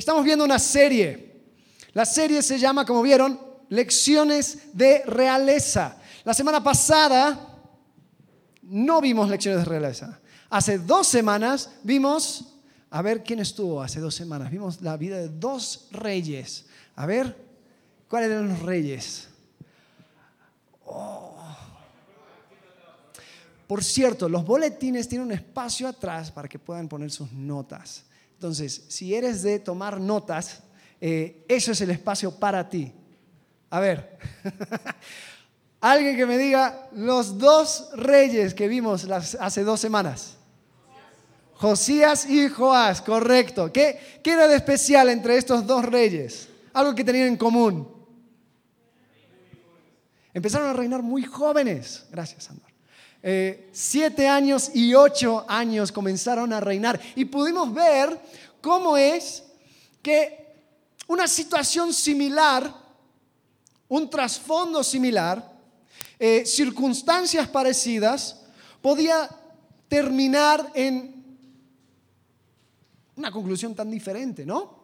[0.00, 1.42] estamos viendo una serie.
[1.92, 5.98] La serie se llama, como vieron, Lecciones de Realeza.
[6.24, 7.58] La semana pasada
[8.62, 10.20] no vimos lecciones de realeza.
[10.48, 12.56] Hace dos semanas vimos,
[12.90, 16.66] a ver quién estuvo hace dos semanas, vimos la vida de dos reyes.
[16.96, 17.36] A ver,
[18.08, 19.28] ¿cuáles eran los reyes?
[20.86, 21.36] Oh.
[23.66, 28.04] Por cierto, los boletines tienen un espacio atrás para que puedan poner sus notas.
[28.40, 30.62] Entonces, si eres de tomar notas,
[30.98, 32.90] eh, eso es el espacio para ti.
[33.68, 34.16] A ver,
[35.82, 40.38] alguien que me diga los dos reyes que vimos hace dos semanas.
[41.52, 43.70] Josías y Joás, correcto.
[43.70, 46.48] ¿Qué, ¿Qué era de especial entre estos dos reyes?
[46.72, 47.86] Algo que tenían en común.
[50.32, 52.06] Empezaron a reinar muy jóvenes.
[52.10, 52.69] Gracias, Andor.
[53.22, 57.00] Eh, siete años y ocho años comenzaron a reinar.
[57.14, 58.18] Y pudimos ver
[58.60, 59.42] cómo es
[60.02, 60.54] que
[61.06, 62.72] una situación similar,
[63.88, 65.50] un trasfondo similar,
[66.18, 68.40] eh, circunstancias parecidas,
[68.80, 69.28] podía
[69.88, 71.20] terminar en
[73.16, 74.78] una conclusión tan diferente, ¿no?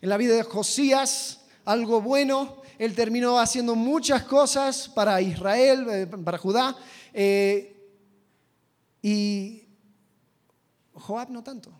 [0.00, 6.06] En la vida de Josías, algo bueno, él terminó haciendo muchas cosas para Israel, eh,
[6.06, 6.76] para Judá,
[7.20, 7.74] eh,
[9.02, 9.64] y
[10.92, 11.72] Joab no tanto.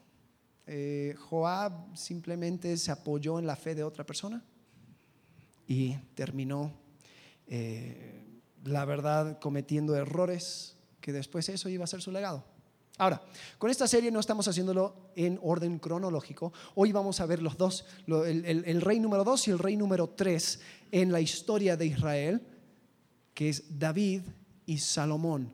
[0.66, 4.44] Eh, Joab simplemente se apoyó en la fe de otra persona
[5.68, 6.72] y terminó,
[8.64, 12.44] la verdad, cometiendo errores que después eso iba a ser su legado.
[12.98, 13.22] Ahora,
[13.58, 16.52] con esta serie no estamos haciéndolo en orden cronológico.
[16.74, 20.60] Hoy vamos a ver los dos, el, rey número dos y el rey número tres
[20.90, 22.42] en la historia de Israel,
[23.34, 24.22] que es David
[24.68, 25.50] y Salomón.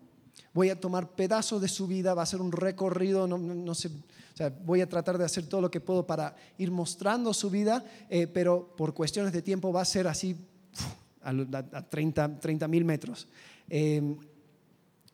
[0.53, 3.91] Voy a tomar pedazos de su vida, va a ser un recorrido, no, sé,
[4.65, 8.27] voy a tratar de hacer todo lo que puedo para ir mostrando su vida, eh,
[8.27, 10.37] pero por cuestiones de tiempo va a ser así
[11.23, 13.29] a, 30 mil metros.
[13.71, 14.17] Eh,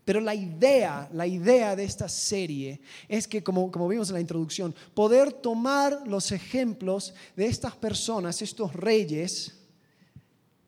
[0.02, 4.74] pero la idea, la idea de esta serie es que, como vimos en la introducción,
[4.94, 9.59] poder tomar los ejemplos de estas personas, estos reyes,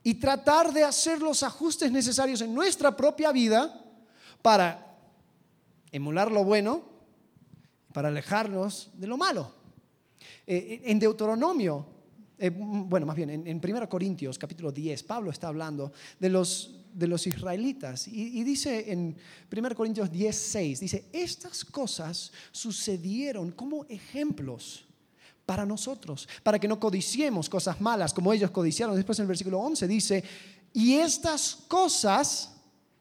[0.03, 3.85] y tratar de hacer los ajustes necesarios en nuestra propia vida
[4.41, 4.97] para
[5.91, 6.83] emular lo bueno,
[7.93, 9.53] para alejarnos de lo malo.
[10.47, 11.87] Eh, en Deuteronomio,
[12.39, 16.83] eh, bueno, más bien en, en 1 Corintios capítulo 10, Pablo está hablando de los
[16.93, 18.07] de los israelitas.
[18.09, 19.17] Y, dice en
[19.51, 24.85] 1 Corintios 10, 6, dice, estas cosas sucedieron como ejemplos
[25.53, 28.97] para nosotros, para que no codiciemos cosas malas como ellos codiciaron.
[28.97, 30.25] Después en el versículo 11 dice,
[30.73, 32.55] y estas cosas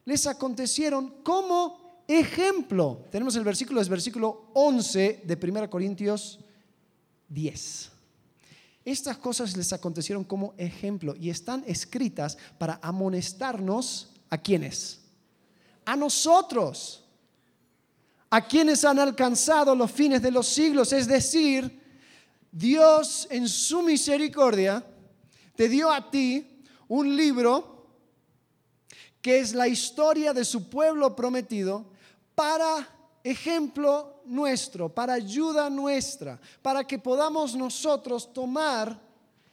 [0.04, 3.06] les acontecieron como ejemplo.
[3.10, 6.40] Tenemos el versículo, es versículo 11 de 1 Corintios
[7.30, 7.90] 10.
[8.84, 15.00] Estas cosas les acontecieron como ejemplo y están escritas para amonestarnos a quienes.
[15.86, 17.02] A nosotros.
[18.28, 20.92] A quienes han alcanzado los fines de los siglos.
[20.92, 21.80] Es decir,
[22.52, 24.84] Dios en su misericordia
[25.56, 27.72] te dio a ti un libro
[29.22, 31.86] que es la historia de su pueblo prometido
[32.34, 32.88] para
[33.24, 39.00] ejemplo nuestro, para ayuda nuestra, para que podamos nosotros tomar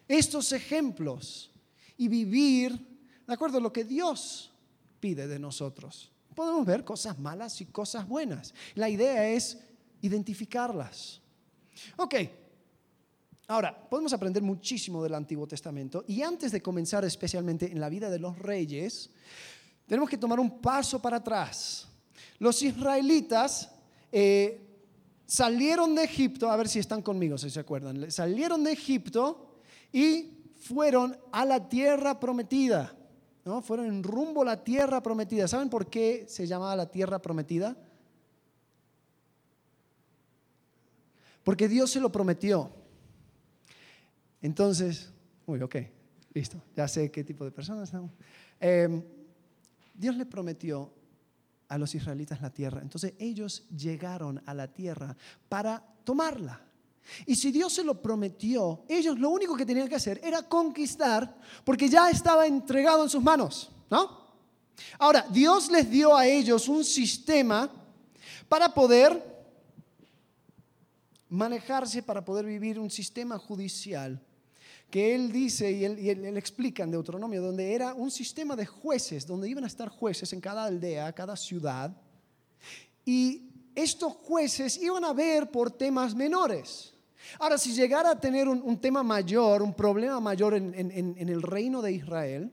[0.07, 1.51] estos ejemplos
[1.97, 2.77] y vivir
[3.25, 4.51] de acuerdo a lo que Dios
[4.99, 6.11] pide de nosotros.
[6.35, 8.53] Podemos ver cosas malas y cosas buenas.
[8.75, 9.57] La idea es
[10.01, 11.21] identificarlas.
[11.97, 12.15] Ok,
[13.49, 18.09] ahora podemos aprender muchísimo del Antiguo Testamento y antes de comenzar especialmente en la vida
[18.09, 19.09] de los reyes,
[19.85, 21.89] tenemos que tomar un paso para atrás
[22.39, 23.69] los israelitas
[24.11, 24.65] eh,
[25.25, 29.59] salieron de Egipto, a ver si están conmigo, si se acuerdan, salieron de Egipto
[29.91, 32.95] y fueron a la tierra prometida.
[33.43, 33.61] ¿no?
[33.61, 35.47] Fueron en rumbo a la tierra prometida.
[35.47, 37.75] ¿Saben por qué se llamaba la tierra prometida?
[41.43, 42.71] Porque Dios se lo prometió.
[44.41, 45.11] Entonces,
[45.45, 45.75] uy, ok,
[46.33, 48.11] listo, ya sé qué tipo de personas estamos.
[49.93, 50.93] Dios le prometió
[51.67, 52.81] a los israelitas la tierra.
[52.81, 55.15] Entonces ellos llegaron a la tierra
[55.47, 56.61] para tomarla.
[57.25, 61.35] Y si Dios se lo prometió, ellos lo único que tenían que hacer era conquistar
[61.63, 64.29] porque ya estaba entregado en sus manos, ¿no?
[64.97, 67.69] Ahora, Dios les dio a ellos un sistema
[68.47, 69.21] para poder
[71.27, 74.21] manejarse, para poder vivir un sistema judicial
[74.89, 79.49] que él dice y él, explica en Deuteronomio, donde era un sistema de jueces, donde
[79.49, 81.95] iban a estar jueces en cada aldea, cada ciudad,
[83.05, 86.93] y estos jueces iban a ver por temas menores.
[87.39, 91.81] Ahora, si llegara a tener un, tema mayor, un problema mayor en, en el reino
[91.81, 92.51] de Israel,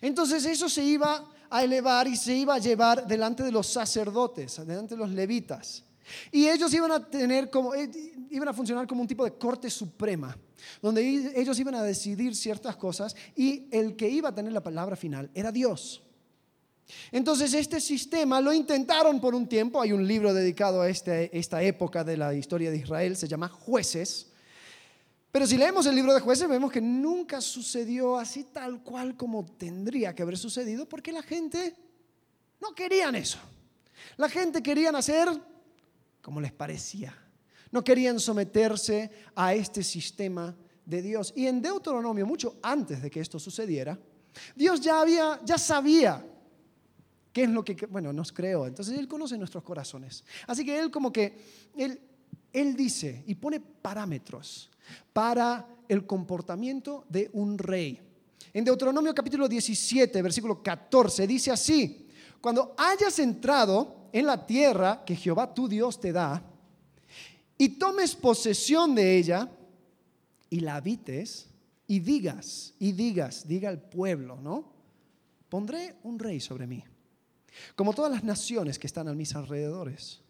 [0.00, 4.64] entonces eso se iba a elevar y se iba a llevar delante de los sacerdotes,
[4.66, 5.84] delante de los levitas.
[6.30, 7.90] Y ellos iban a tener como, eh,
[8.30, 10.36] iban a funcionar como un tipo de corte suprema,
[10.80, 14.96] donde ellos iban a decidir ciertas cosas y el que iba a tener la palabra
[14.96, 16.02] final era Dios.
[17.10, 21.62] Entonces este sistema lo intentaron por un tiempo, hay un libro dedicado a este, esta
[21.62, 24.32] época de la historia de Israel, se llama Jueces,
[25.32, 29.46] pero si leemos el libro de jueces vemos que nunca sucedió así tal cual como
[29.46, 31.74] tendría que haber sucedido, porque la gente
[32.60, 33.38] no querían eso.
[34.18, 35.28] La gente querían hacer
[36.20, 37.16] como les parecía.
[37.72, 40.54] No querían someterse a este sistema
[40.84, 41.32] de Dios.
[41.34, 43.98] Y en Deuteronomio, mucho antes de que esto sucediera,
[44.54, 46.24] Dios ya había, ya sabía
[47.32, 48.66] qué es lo que, bueno, nos creó.
[48.66, 50.24] Entonces Él conoce nuestros corazones.
[50.46, 51.36] Así que Él como que,
[51.76, 52.00] Él,
[52.52, 54.70] él dice y pone parámetros
[55.12, 58.00] para el comportamiento de un rey.
[58.52, 62.06] En Deuteronomio capítulo 17, versículo 14, dice así,
[62.40, 66.42] cuando hayas entrado en la tierra que Jehová tu Dios te da,
[67.62, 69.48] y tomes posesión de ella,
[70.50, 71.46] y la habites,
[71.86, 74.72] y digas, y digas, diga al pueblo, ¿no?
[75.48, 76.82] Pondré un rey sobre mí,
[77.76, 80.22] como todas las naciones que están a mis alrededores.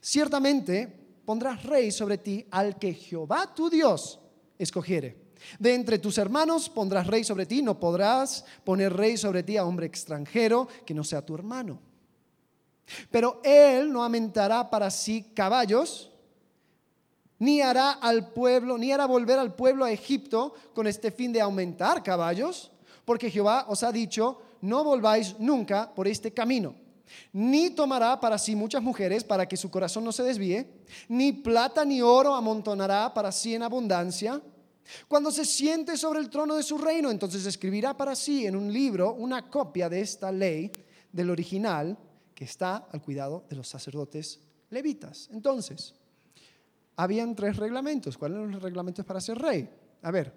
[0.00, 0.86] Ciertamente
[1.24, 4.20] pondrás rey sobre ti al que Jehová tu Dios
[4.56, 5.32] escogiere.
[5.58, 9.64] De entre tus hermanos pondrás rey sobre ti, no podrás poner rey sobre ti a
[9.64, 11.80] hombre extranjero que no sea tu hermano.
[13.10, 16.07] Pero él no aumentará para sí caballos,
[17.38, 21.40] ni hará al pueblo, ni hará volver al pueblo a Egipto con este fin de
[21.40, 22.70] aumentar caballos,
[23.04, 26.74] porque Jehová os ha dicho, no volváis nunca por este camino
[27.32, 30.66] ni tomará para sí muchas mujeres para que su corazón no se desvíe,
[31.08, 34.40] ni plata ni oro amontonará para sí en abundancia.
[35.06, 38.72] Cuando se siente sobre el trono de su reino, entonces escribirá para sí en un
[38.72, 40.70] libro una copia de esta ley
[41.12, 41.96] del original
[42.34, 45.28] que está al cuidado de los sacerdotes levitas.
[45.32, 45.94] Entonces,
[46.98, 48.18] habían tres reglamentos.
[48.18, 49.70] ¿Cuáles eran los reglamentos para ser rey?
[50.02, 50.32] A ver.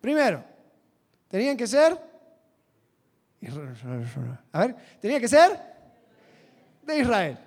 [0.00, 0.44] Primero,
[1.28, 1.98] tenían que ser
[4.52, 5.58] a ver, tenía que ser
[6.82, 7.38] de Israel.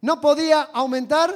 [0.00, 1.32] No podía aumentar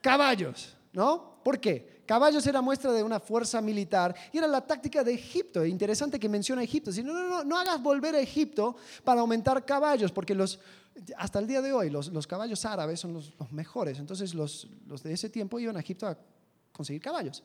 [0.00, 1.38] caballos, ¿no?
[1.44, 2.02] ¿Por qué?
[2.04, 5.64] Caballos era muestra de una fuerza militar y era la táctica de Egipto.
[5.64, 6.90] Interesante que menciona Egipto.
[6.90, 10.58] Si no, no, no, no hagas volver a Egipto para aumentar caballos, porque los,
[11.16, 13.98] hasta el día de hoy los, los caballos árabes son los, mejores.
[13.98, 16.16] Entonces los, los, de ese tiempo iban a Egipto a
[16.72, 17.42] conseguir caballos.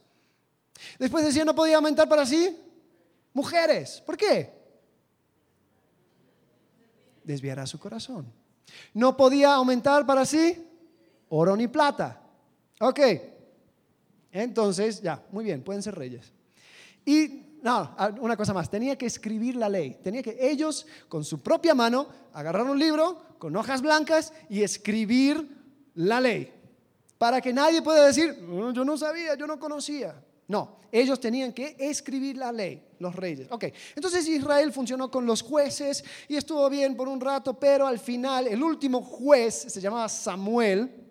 [0.97, 2.57] Después decía no podía aumentar para sí
[3.33, 4.01] mujeres.
[4.05, 4.61] ¿Por qué?
[7.23, 8.31] desviará su corazón.
[8.93, 10.65] No podía aumentar para sí
[11.29, 12.21] oro ni plata.
[12.79, 12.99] Ok,
[14.31, 16.31] entonces ya, muy bien, pueden ser reyes.
[17.05, 19.99] Y no, una cosa más, tenía que escribir la ley.
[20.03, 25.49] Tenía que ellos, con su propia mano, agarrar un libro con hojas blancas y escribir
[25.95, 26.53] la ley.
[27.17, 28.37] Para que nadie pueda decir,
[28.71, 30.23] yo no sabía, yo no conocía.
[30.47, 33.47] No, ellos tenían que escribir la ley, los reyes.
[33.49, 33.65] Ok,
[33.95, 38.45] entonces Israel funcionó con los jueces y estuvo bien por un rato, pero al final
[38.45, 41.07] el último juez se llamaba Samuel.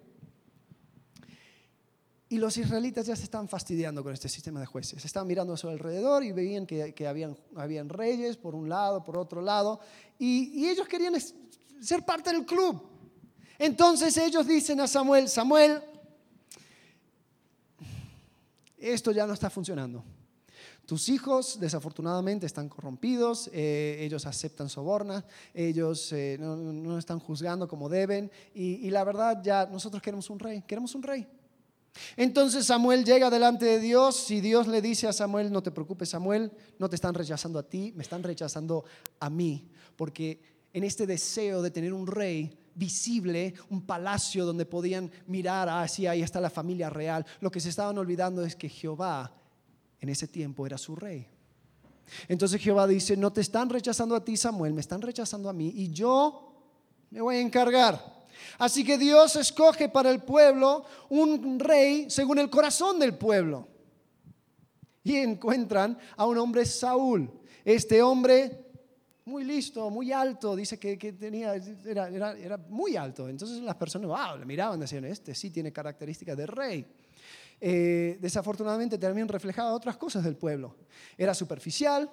[2.28, 5.04] Y los israelitas ya se estaban fastidiando con este sistema de jueces.
[5.04, 9.16] Estaban mirando a su alrededor y veían que, habían, habían, reyes por un lado, por
[9.16, 9.80] otro lado,
[10.16, 11.16] y ellos querían
[11.80, 12.82] ser parte del club.
[13.58, 15.82] Entonces ellos dicen a Samuel, Samuel,
[18.78, 20.02] esto ya no está funcionando.
[20.86, 27.88] Tus hijos desafortunadamente están corrompidos, eh, ellos aceptan sobornas, ellos eh, no, están juzgando como
[27.88, 31.28] deben y, y la verdad ya nosotros queremos un rey, queremos un rey.
[32.16, 36.08] Entonces Samuel llega delante de Dios y Dios le dice a Samuel, no te preocupes
[36.08, 38.84] Samuel, no te están rechazando a ti, me están rechazando
[39.18, 40.40] a mí, porque
[40.72, 46.22] en este deseo de tener un rey, visible, un palacio donde podían mirar hacia ahí
[46.22, 47.26] está la familia real.
[47.40, 49.32] Lo que se estaban olvidando es que Jehová
[50.00, 51.26] en ese tiempo era su rey.
[52.28, 55.72] Entonces Jehová dice, no te están rechazando a ti Samuel, me están rechazando a mí
[55.76, 56.54] y yo
[57.10, 58.20] me voy a encargar.
[58.58, 63.68] Así que Dios escoge para el pueblo un rey según el corazón del pueblo.
[65.02, 67.30] Y encuentran a un hombre Saúl.
[67.64, 68.69] Este hombre
[69.30, 73.28] muy listo, muy alto, dice que, tenía, era, muy alto.
[73.28, 76.86] Entonces las personas, wow, le miraban, decían, este sí tiene características de rey.
[77.60, 80.76] Eh, desafortunadamente también reflejaba otras cosas del pueblo.
[81.16, 82.10] Era superficial,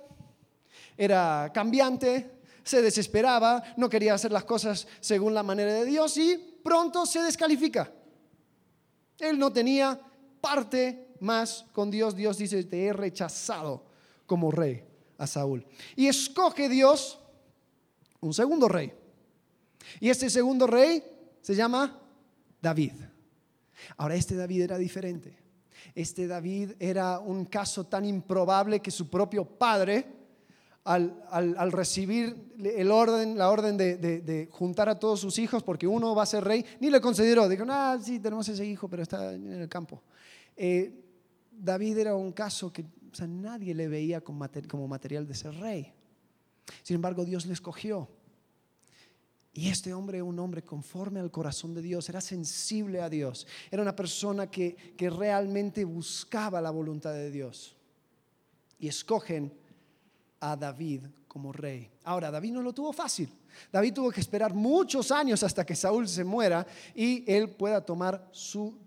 [0.95, 2.31] era cambiante,
[2.63, 7.21] se desesperaba, no quería hacer las cosas según la manera de Dios y pronto se
[7.21, 7.91] descalifica.
[9.19, 9.99] Él no tenía
[10.39, 12.15] parte más con Dios.
[12.15, 13.85] Dios dice, te he rechazado
[14.25, 14.86] como rey
[15.17, 15.65] a Saúl.
[15.95, 17.19] Y escoge Dios
[18.19, 18.93] un segundo rey.
[19.99, 21.03] Y este segundo rey
[21.41, 21.99] se llama
[22.61, 22.93] David.
[23.97, 25.37] Ahora, este David era diferente.
[25.95, 30.05] Este David era un caso tan improbable que su propio padre,
[30.83, 36.23] al, recibir el orden, la orden de, juntar a todos sus hijos, porque uno va
[36.23, 37.47] a ser rey, ni le consideró.
[37.49, 40.01] Dijo, ah, sí, tenemos ese hijo, pero está en el campo.
[40.55, 41.03] Eh,
[41.51, 42.85] David era un caso que
[43.25, 45.93] nadie le veía como material de ser rey.
[46.83, 48.09] Sin embargo, Dios le escogió.
[49.53, 53.81] Y este hombre, un hombre conforme al corazón de Dios, era sensible a Dios, era
[53.81, 57.75] una persona que, que realmente buscaba la voluntad de Dios.
[58.77, 59.51] Y escogen
[60.39, 61.89] a David como rey.
[62.03, 63.29] Ahora, David no lo tuvo fácil.
[63.71, 68.29] David tuvo que esperar muchos años hasta que Saúl se muera y él pueda tomar
[68.31, 68.77] su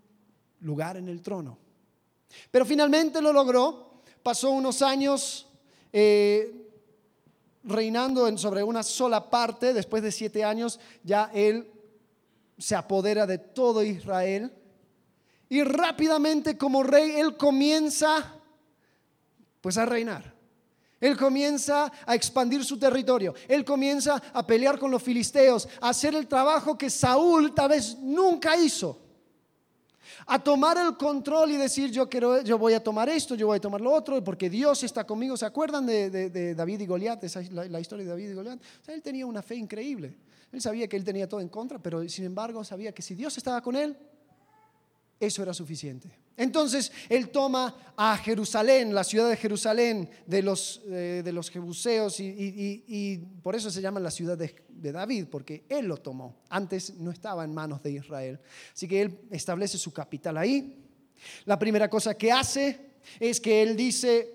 [0.61, 1.57] lugar en el trono.
[2.49, 3.90] Pero finalmente lo logró.
[4.23, 5.47] Pasó unos años
[5.91, 6.53] eh,
[7.63, 11.69] reinando sobre una sola parte, después de siete años, ya él
[12.57, 14.53] se apodera de todo Israel.
[15.49, 18.35] Y rápidamente como rey, él comienza
[19.59, 20.33] pues a reinar.
[20.99, 23.33] Él comienza a expandir su territorio.
[23.47, 27.97] Él comienza a pelear con los filisteos, a hacer el trabajo que Saúl tal vez
[27.97, 29.00] nunca hizo
[30.33, 33.57] a tomar el control y decir yo quiero, yo voy a tomar esto, yo voy
[33.57, 35.35] a tomar lo otro, porque Dios está conmigo.
[35.35, 37.21] ¿Se acuerdan de, David y Goliat?
[37.25, 38.59] Esa es la, historia de David y Goliat.
[38.87, 40.15] él tenía una fe increíble.
[40.53, 43.37] Él sabía que él tenía todo en contra, pero sin embargo sabía que si Dios
[43.37, 43.97] estaba con él,
[45.19, 46.09] eso era suficiente.
[46.41, 52.19] Entonces él toma a Jerusalén, la ciudad de Jerusalén, de los, eh, de los jebuseos,
[52.19, 56.41] y, por eso se llama la ciudad de, de, David, porque él lo tomó.
[56.49, 58.39] Antes no estaba en manos de Israel.
[58.73, 60.83] Así que él establece su capital ahí.
[61.45, 64.33] La primera cosa que hace es que él dice,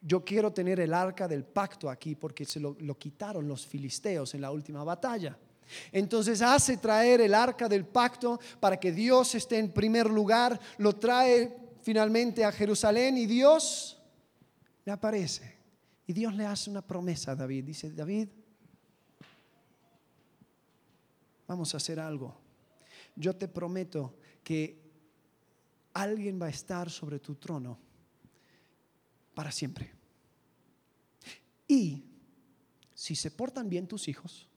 [0.00, 4.34] yo quiero tener el arca del pacto aquí, porque se lo, lo quitaron los filisteos
[4.34, 5.38] en la última batalla.
[5.90, 10.94] Entonces hace traer el arca del pacto para que Dios esté en primer lugar, lo
[10.94, 14.00] trae finalmente a Jerusalén y Dios
[14.84, 15.56] le aparece.
[16.06, 17.64] Y Dios le hace una promesa a David.
[17.64, 18.28] Dice, David,
[21.46, 22.36] vamos a hacer algo.
[23.14, 24.80] Yo te prometo que
[25.94, 27.78] alguien va a estar sobre tu trono
[29.34, 29.92] para siempre.
[31.68, 32.04] Y
[32.94, 34.48] si se portan bien tus hijos,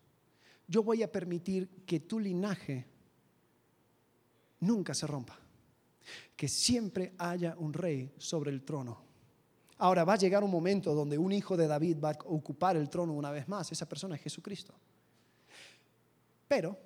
[0.68, 2.86] yo voy a permitir que tu linaje
[4.62, 5.38] nunca se rompa,
[6.36, 9.04] que siempre haya un rey sobre el trono.
[9.78, 12.90] Ahora va a llegar un momento donde un hijo de David va a ocupar el
[12.90, 14.74] trono una vez más, esa persona es Jesucristo.
[16.48, 16.78] Pero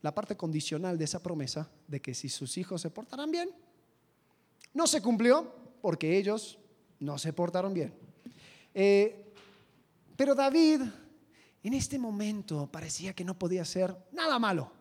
[0.00, 3.50] la parte condicional de esa promesa de que si sus hijos se portarán bien,
[4.74, 6.58] no se cumplió porque ellos
[6.98, 7.92] no se portaron bien.
[8.74, 9.32] Eh,
[10.16, 10.82] pero David
[11.62, 14.72] en este momento parecía que no podía ser nada malo.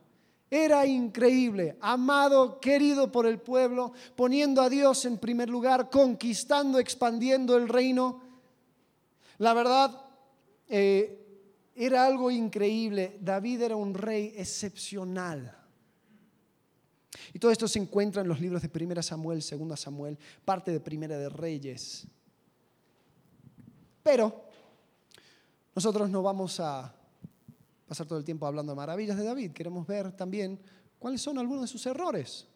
[0.49, 7.55] Era increíble, amado, querido por el pueblo, poniendo a Dios en primer lugar, conquistando, expandiendo
[7.55, 8.21] el reino.
[9.37, 10.05] La verdad,
[10.67, 11.21] eh,
[11.75, 13.17] era algo increíble.
[13.21, 15.57] David era un rey excepcional.
[17.33, 20.79] Y todo esto se encuentra en los libros de Primera Samuel, Segunda Samuel, parte de
[20.79, 22.07] Primera de Reyes.
[24.03, 24.50] Pero
[25.75, 26.93] nosotros no vamos a
[27.87, 30.59] pasar todo el tiempo hablando de maravillas de David, queremos ver también
[30.99, 32.47] cuáles son algunos de sus errores.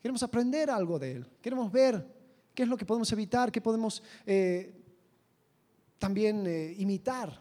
[0.00, 2.06] Queremos aprender algo de él, queremos ver
[2.54, 4.74] qué es lo que podemos evitar, qué podemos eh,
[5.98, 7.40] también eh, imitar.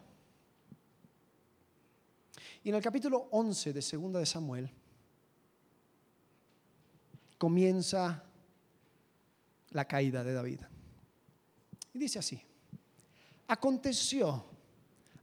[2.64, 4.70] Y en el capítulo 11 de Segunda de Samuel
[7.38, 8.24] comienza
[9.72, 10.60] la caída de David.
[11.94, 12.42] Y dice así,
[13.48, 14.49] aconteció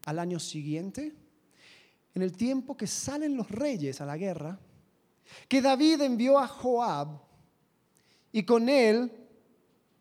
[0.06, 1.12] al año siguiente,
[2.14, 4.58] en el tiempo que salen los reyes a la guerra,
[5.48, 7.20] que David envió a Joab
[8.32, 9.12] y con él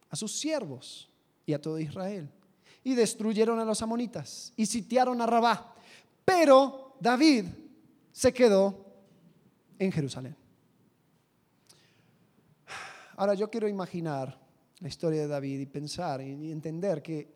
[0.09, 1.09] a sus siervos
[1.45, 2.29] y a todo Israel.
[2.83, 5.75] Y destruyeron a los amonitas y sitiaron a Rabá.
[6.23, 7.45] Pero David
[8.11, 8.85] se quedó
[9.79, 10.35] en Jerusalén.
[13.17, 14.39] Ahora yo quiero imaginar
[14.79, 17.33] la historia de David y pensar y entender que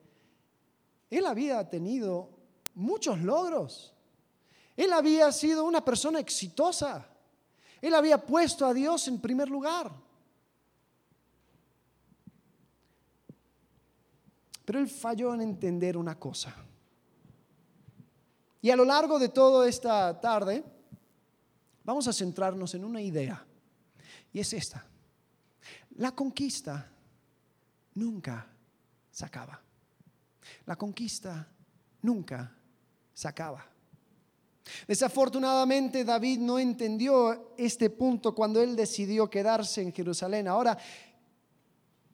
[1.09, 2.38] él había tenido
[2.79, 3.93] muchos logros.
[4.75, 7.05] Él había sido una persona exitosa.
[7.81, 9.91] Él había puesto a Dios en primer lugar.
[14.63, 16.55] Pero él falló en entender una cosa.
[18.61, 20.63] Y a lo largo de toda esta tarde,
[21.83, 23.45] vamos a centrarnos en una idea.
[24.31, 24.85] Y es esta.
[25.97, 26.89] La conquista
[27.95, 28.47] nunca
[29.11, 29.61] se acaba.
[30.65, 31.47] La conquista
[32.01, 32.58] nunca
[33.19, 33.65] se acaba.
[34.87, 40.47] Desafortunadamente David no entendió este punto cuando él decidió quedarse en Jerusalén.
[40.47, 40.77] Ahora,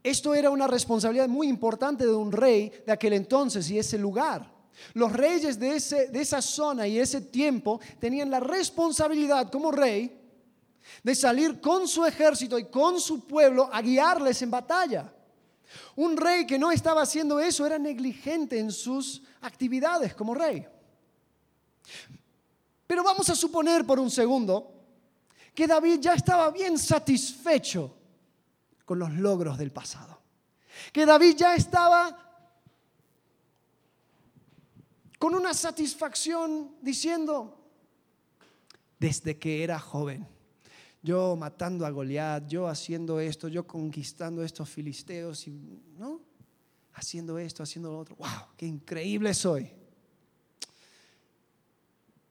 [0.01, 4.51] esto era una responsabilidad muy importante de un rey de aquel entonces y ese lugar.
[4.95, 10.19] Los reyes de, ese, de esa zona y ese tiempo tenían la responsabilidad como rey
[11.03, 15.13] de salir con su ejército y con su pueblo a guiarles en batalla.
[15.97, 20.65] Un rey que no estaba haciendo eso era negligente en sus actividades como rey.
[22.87, 24.71] Pero vamos a suponer por un segundo
[25.53, 27.95] que David ya estaba bien satisfecho
[28.83, 30.21] con los logros del pasado.
[30.91, 32.21] Que David ya estaba
[35.17, 37.57] con una satisfacción diciendo,
[38.99, 40.27] desde que era joven,
[41.01, 45.51] yo matando a Goliat, yo haciendo esto, yo conquistando estos filisteos, y,
[45.97, 46.21] ¿no?
[46.93, 48.15] Haciendo esto, haciendo lo otro.
[48.17, 48.47] ¡Wow!
[48.57, 49.71] ¡Qué increíble soy!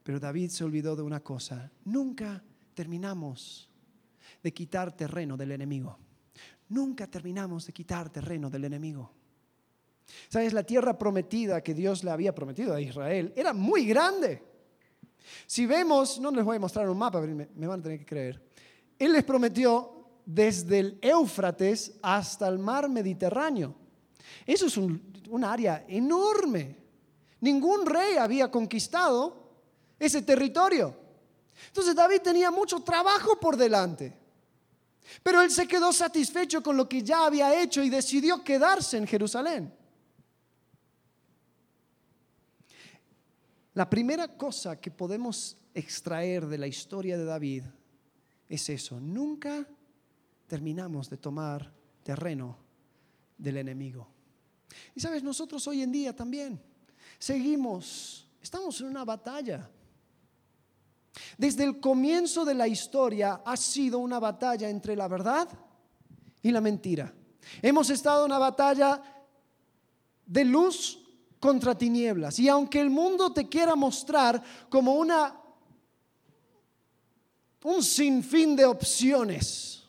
[0.05, 1.73] Pero David se olvidó de una cosa.
[1.87, 2.45] Nunca
[2.75, 3.69] terminamos
[4.43, 5.99] de quitar terreno del enemigo.
[6.69, 9.11] Nunca terminamos de quitar terreno del enemigo.
[10.29, 10.53] ¿Sabes?
[10.53, 14.43] La tierra prometida que Dios le había prometido a Israel era muy grande.
[15.47, 18.43] Si vemos, no les voy a mostrar un mapa, me, van a tener que creer.
[18.99, 23.75] Él les prometió desde el Éufrates hasta el mar Mediterráneo.
[24.47, 25.03] Eso es un,
[25.43, 26.77] área enorme.
[27.41, 29.44] Ningún rey había conquistado
[30.07, 30.97] ese territorio.
[31.69, 34.17] Entonces David tenía mucho trabajo por delante.
[35.23, 39.07] Pero él se quedó satisfecho con lo que ya había hecho y decidió quedarse en
[39.07, 39.73] Jerusalén.
[43.75, 47.65] La primera cosa que podemos extraer de la historia de David
[48.49, 49.01] es eso.
[49.01, 49.67] Nunca
[50.47, 52.57] terminamos de tomar terreno
[53.37, 54.09] del enemigo.
[54.95, 56.61] Y sabes, nosotros hoy en día también
[57.19, 59.69] seguimos, estamos en una batalla.
[61.39, 65.49] Desde el comienzo de la historia ha sido una batalla entre la verdad
[66.43, 67.13] y la mentira.
[67.63, 69.03] Hemos estado en una batalla
[70.27, 71.01] de luz
[71.41, 72.39] contra tinieblas.
[72.39, 75.41] Y aunque el mundo te quiera mostrar como una
[77.65, 79.85] un sinfín de opciones,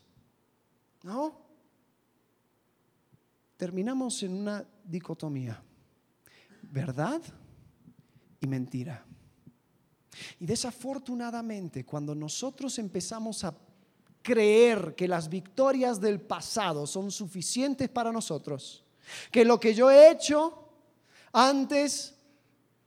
[1.03, 1.41] ¿no?
[3.57, 5.61] Terminamos en una dicotomía,
[6.71, 7.21] verdad
[8.39, 9.05] y mentira.
[10.39, 13.55] Y desafortunadamente, cuando nosotros empezamos a
[14.21, 18.83] creer que las victorias del pasado son suficientes para nosotros,
[19.31, 20.67] que lo que yo he hecho
[21.31, 22.15] antes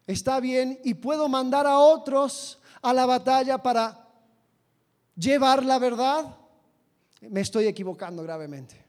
[0.06, 4.08] está bien y puedo mandar a otros a la batalla para
[5.14, 6.36] llevar la verdad,
[7.20, 8.84] me estoy equivocando gravemente.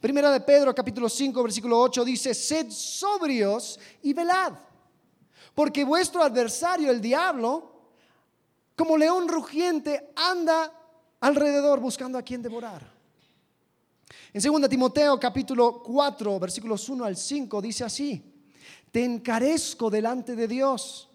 [0.00, 4.52] Primera de Pedro capítulo 5 versículo 8 dice, sed sobrios y velad,
[5.54, 7.71] porque vuestro adversario el diablo,
[8.76, 10.72] como león rugiente, anda
[11.20, 12.82] alrededor buscando a quien devorar.
[14.32, 18.22] En 2 Timoteo capítulo 4 versículos 1 al 5 dice así,
[18.90, 21.10] te encarezco delante de Dios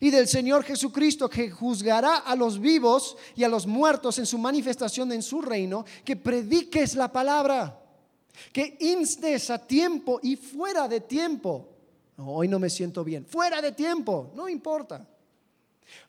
[0.00, 4.38] y del Señor Jesucristo que juzgará a los vivos y a los muertos en su
[4.38, 7.80] manifestación en su reino, que prediques la palabra,
[8.52, 11.68] que instes a tiempo y fuera de tiempo.
[12.18, 15.06] hoy no me siento bien, fuera de tiempo, no importa.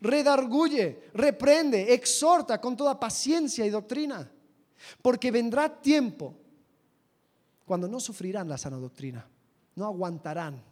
[0.01, 4.29] Redarguye, reprende, exhorta con toda paciencia y doctrina,
[5.01, 6.33] porque vendrá tiempo
[7.65, 9.27] cuando no sufrirán la sana doctrina,
[9.75, 10.63] no aguantarán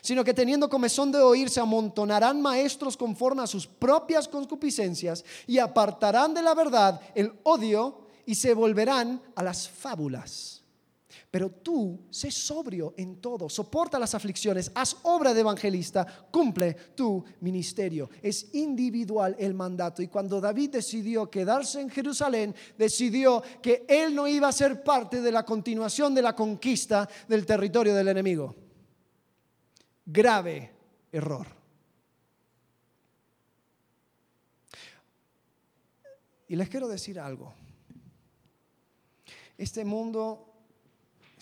[0.00, 5.58] sino que teniendo comezón de oír se amontonarán maestros conforme a sus propias concupiscencias y
[5.58, 10.59] apartarán de la verdad el odio y se volverán a las fábulas.
[11.30, 17.24] Pero tú sé sobrio en todo, soporta las aflicciones, haz obra de evangelista, cumple tu
[17.40, 18.10] ministerio.
[18.22, 20.02] Es individual el mandato.
[20.02, 25.20] Y cuando David decidió quedarse en Jerusalén, decidió que él no iba a ser parte
[25.20, 28.56] de la continuación de la conquista del territorio del enemigo
[30.12, 30.70] grave
[31.12, 31.46] error.
[36.48, 37.54] Y les quiero decir algo.
[39.56, 40.49] Este mundo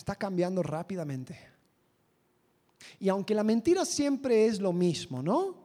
[0.09, 1.39] está cambiando rápidamente.
[2.99, 5.65] Y aunque la mentira siempre es lo mismo, ¿no?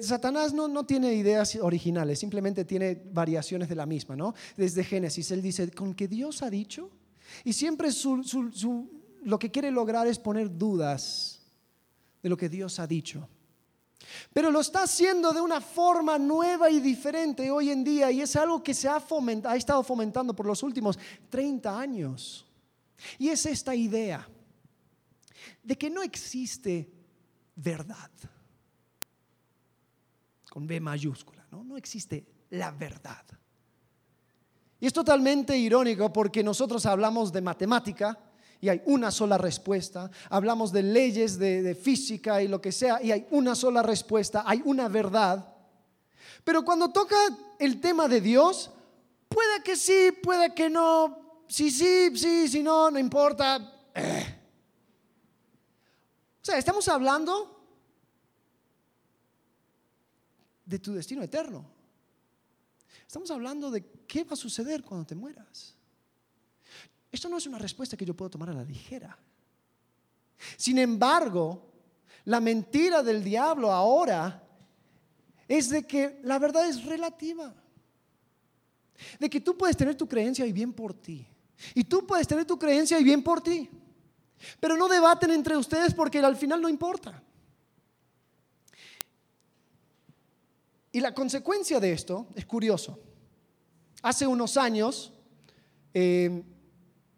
[0.00, 4.34] Satanás no, no, tiene ideas originales, simplemente tiene variaciones de la misma, ¿no?
[4.56, 6.88] Desde Génesis, él dice, con que Dios ha dicho,
[7.44, 7.90] y siempre
[9.24, 11.42] lo que quiere lograr es poner dudas
[12.22, 13.28] de lo que Dios ha dicho.
[14.32, 18.36] Pero lo está haciendo de una forma nueva y diferente hoy en día y es
[18.36, 19.04] algo que se ha,
[19.44, 22.46] ha estado fomentando por los últimos 30 años.
[23.18, 24.28] Y es esta idea
[25.62, 26.90] de que no existe
[27.54, 28.10] verdad.
[30.50, 31.64] Con B mayúscula, ¿no?
[31.64, 33.24] No existe la verdad.
[34.80, 38.18] Y es totalmente irónico porque nosotros hablamos de matemática
[38.60, 43.12] y hay una sola respuesta, hablamos de leyes de, física y lo que sea y
[43.12, 45.54] hay una sola respuesta, hay una verdad.
[46.44, 47.16] Pero cuando toca
[47.58, 48.70] el tema de Dios,
[49.28, 53.90] puede que sí, puede que no, sí, sí, sí, si no, no importa.
[53.94, 54.38] Eh.
[56.40, 57.62] O sea, estamos hablando
[60.64, 61.64] de tu destino eterno.
[63.06, 65.74] Estamos hablando de qué va a suceder cuando te mueras.
[67.10, 69.16] Esto no es una respuesta que yo puedo tomar a la ligera.
[70.56, 71.70] Sin embargo,
[72.24, 74.42] la mentira del diablo ahora
[75.46, 77.54] es de que la verdad es relativa.
[79.18, 81.26] De que tú puedes tener tu creencia y bien por ti.
[81.74, 83.68] Y tú puedes tener tu creencia y bien por ti.
[84.60, 87.22] Pero no debaten entre ustedes porque al final no importa.
[90.92, 92.98] Y la consecuencia de esto es curioso.
[94.02, 95.12] Hace unos años,
[95.94, 96.42] eh,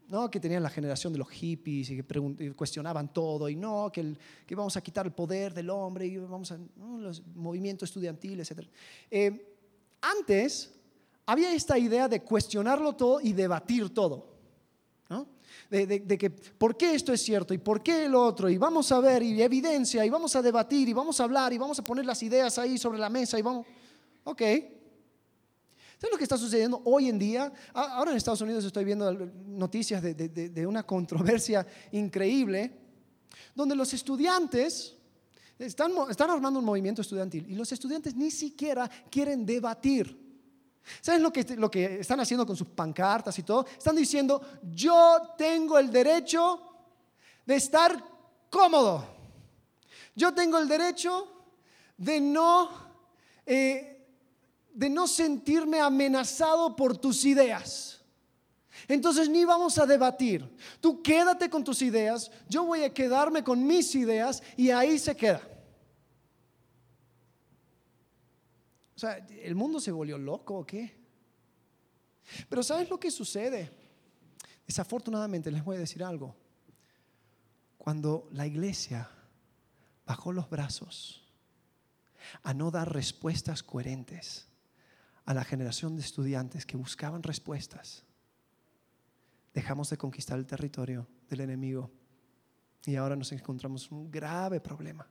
[0.08, 0.30] ¿no?
[0.30, 4.54] que tenían la generación de los hippies y que cuestionaban todo y no, que, que,
[4.54, 6.58] vamos a quitar el poder del hombre y vamos a
[6.98, 8.68] los movimientos estudiantiles, etc.
[9.10, 9.56] Eh,
[10.02, 10.72] antes
[11.26, 14.33] había esta idea de cuestionarlo todo y debatir todo.
[15.70, 19.00] De, que por qué esto es cierto y por qué el otro, y vamos a
[19.00, 22.04] ver, y evidencia, y vamos a debatir, y vamos a hablar, y vamos a poner
[22.04, 23.66] las ideas ahí sobre la mesa, y vamos,
[24.24, 24.42] ok.
[25.98, 27.52] ¿Sabes lo que está sucediendo hoy en día?
[27.72, 29.12] Ahora en Estados Unidos estoy viendo
[29.46, 32.78] noticias de, de una controversia increíble,
[33.54, 34.96] donde los estudiantes
[35.58, 40.23] están, están armando un movimiento estudiantil y los estudiantes ni siquiera quieren debatir.
[41.00, 43.66] ¿Saben lo que, lo que están haciendo con sus pancartas y todo?
[43.66, 44.40] Están diciendo,
[44.72, 46.60] yo tengo el derecho
[47.46, 48.02] de estar
[48.50, 49.06] cómodo.
[50.14, 51.28] Yo tengo el derecho
[51.96, 52.70] de no,
[53.46, 54.06] eh,
[54.72, 58.00] de no sentirme amenazado por tus ideas.
[58.88, 60.48] Entonces ni vamos a debatir.
[60.80, 65.16] Tú quédate con tus ideas, yo voy a quedarme con mis ideas y ahí se
[65.16, 65.40] queda.
[68.94, 70.96] O sea, ¿el mundo se volvió loco o qué?
[72.48, 73.70] Pero ¿sabes lo que sucede?
[74.66, 76.36] Desafortunadamente les voy a decir algo.
[77.76, 79.10] Cuando la iglesia
[80.06, 81.22] bajó los brazos
[82.42, 84.46] a no dar respuestas coherentes
[85.26, 88.04] a la generación de estudiantes que buscaban respuestas,
[89.52, 91.90] dejamos de conquistar el territorio del enemigo
[92.86, 95.06] y ahora nos encontramos un grave problema.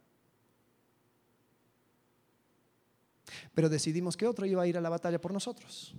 [3.53, 5.95] Pero decidimos que otro iba a ir a la batalla por nosotros.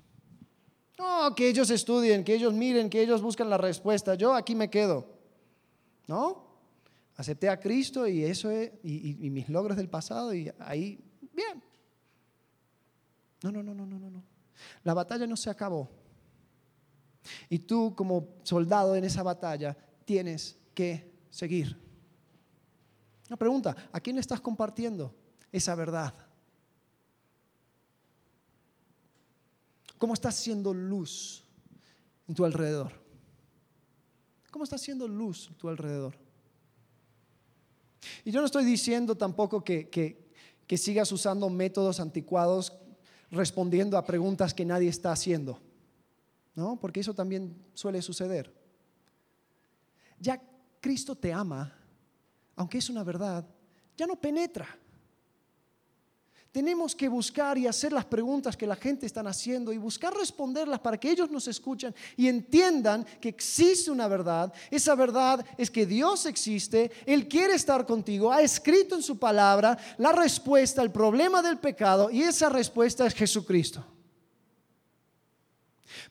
[0.98, 4.14] No, que ellos estudien, que ellos miren, que ellos buscan la respuesta.
[4.14, 5.06] Yo aquí me quedo.
[6.06, 6.44] ¿No?
[7.16, 10.98] Acepté a Cristo y eso y, mis logros del pasado y ahí,
[11.32, 11.62] bien.
[13.42, 14.22] No, no, no, no, no, no.
[14.82, 15.90] La batalla no se acabó.
[17.48, 21.76] Y tú como soldado en esa batalla tienes que seguir.
[23.28, 25.14] Una pregunta, ¿a quién le estás compartiendo
[25.50, 26.14] esa verdad?
[29.98, 31.44] ¿Cómo estás siendo luz
[32.28, 32.92] en tu alrededor?
[34.50, 36.16] ¿Cómo estás siendo luz en tu alrededor?
[38.24, 42.72] Y yo no estoy diciendo tampoco que, que sigas usando métodos anticuados
[43.30, 45.60] respondiendo a preguntas que nadie está haciendo,
[46.54, 46.78] ¿no?
[46.80, 48.54] Porque eso también suele suceder.
[50.18, 50.40] Ya
[50.80, 51.72] Cristo te ama,
[52.56, 53.46] aunque es una verdad,
[53.96, 54.78] ya no penetra.
[56.54, 60.78] Tenemos que buscar y hacer las preguntas que la gente está haciendo y buscar responderlas
[60.78, 64.52] para que ellos nos escuchen y entiendan que existe una verdad.
[64.70, 69.76] Esa verdad es que Dios existe, Él quiere estar contigo, ha escrito en su palabra
[69.98, 73.84] la respuesta al problema del pecado y esa respuesta es Jesucristo.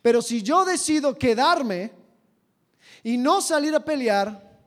[0.01, 1.93] Pero si yo decido quedarme
[3.01, 4.59] y no salir a pelear,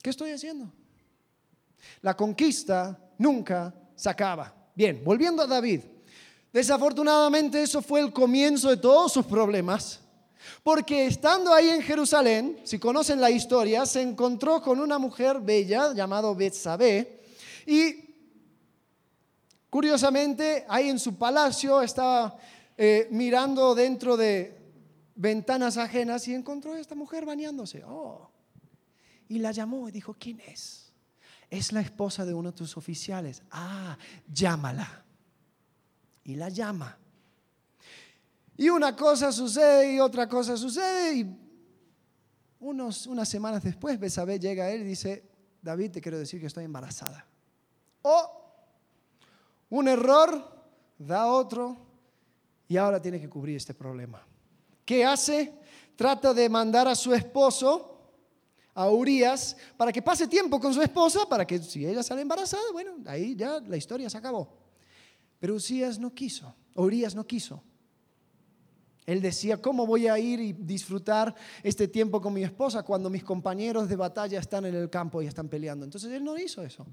[0.00, 0.72] ¿qué estoy haciendo?
[2.02, 4.54] La conquista nunca se acaba.
[4.74, 5.80] Bien, volviendo a David.
[6.52, 10.00] Desafortunadamente eso fue el comienzo de todos sus problemas,
[10.62, 15.92] porque estando ahí en Jerusalén, si conocen la historia, se encontró con una mujer bella
[15.92, 17.20] llamada Betsabé
[17.66, 18.14] y
[19.68, 22.38] curiosamente ahí en su palacio estaba
[22.76, 24.56] eh, mirando dentro de
[25.14, 27.82] ventanas ajenas y encontró a esta mujer bañándose.
[27.84, 28.30] Oh.
[29.28, 30.87] Y la llamó y dijo, ¿quién es?
[31.50, 33.42] Es la esposa de uno de tus oficiales.
[33.50, 33.96] Ah,
[34.32, 35.04] llámala.
[36.24, 36.98] Y la llama.
[38.56, 41.36] Y una cosa sucede y otra cosa sucede y
[42.60, 45.24] unos, unas semanas después Besabé llega a él y dice,
[45.62, 47.24] David, te quiero decir que estoy embarazada.
[48.02, 48.38] O
[49.70, 50.58] un error
[50.98, 51.76] da otro
[52.66, 54.26] y ahora tiene que cubrir este problema.
[54.84, 55.54] ¿Qué hace?
[55.96, 57.97] Trata de mandar a su esposo,
[58.78, 62.62] a Urias, para que pase tiempo con su esposa, para que si ella sale embarazada,
[62.72, 64.48] bueno, ahí ya la historia se acabó.
[65.40, 67.60] Pero Urias no quiso, Urias no quiso.
[69.08, 73.24] Él decía, ¿cómo voy a ir y disfrutar este tiempo con mi esposa cuando mis
[73.24, 75.86] compañeros de batalla están en el campo y están peleando?
[75.86, 76.86] Entonces él no hizo eso.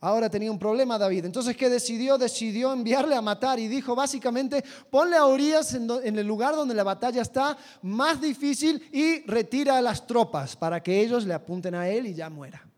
[0.00, 1.24] Ahora tenía un problema David.
[1.24, 2.18] Entonces, ¿qué decidió?
[2.18, 6.84] Decidió enviarle a matar y dijo básicamente, ponle a Urias en, el lugar donde la
[6.84, 11.88] batalla está más difícil y retira a las tropas para que ellos le apunten a
[11.88, 12.68] él y ya muera.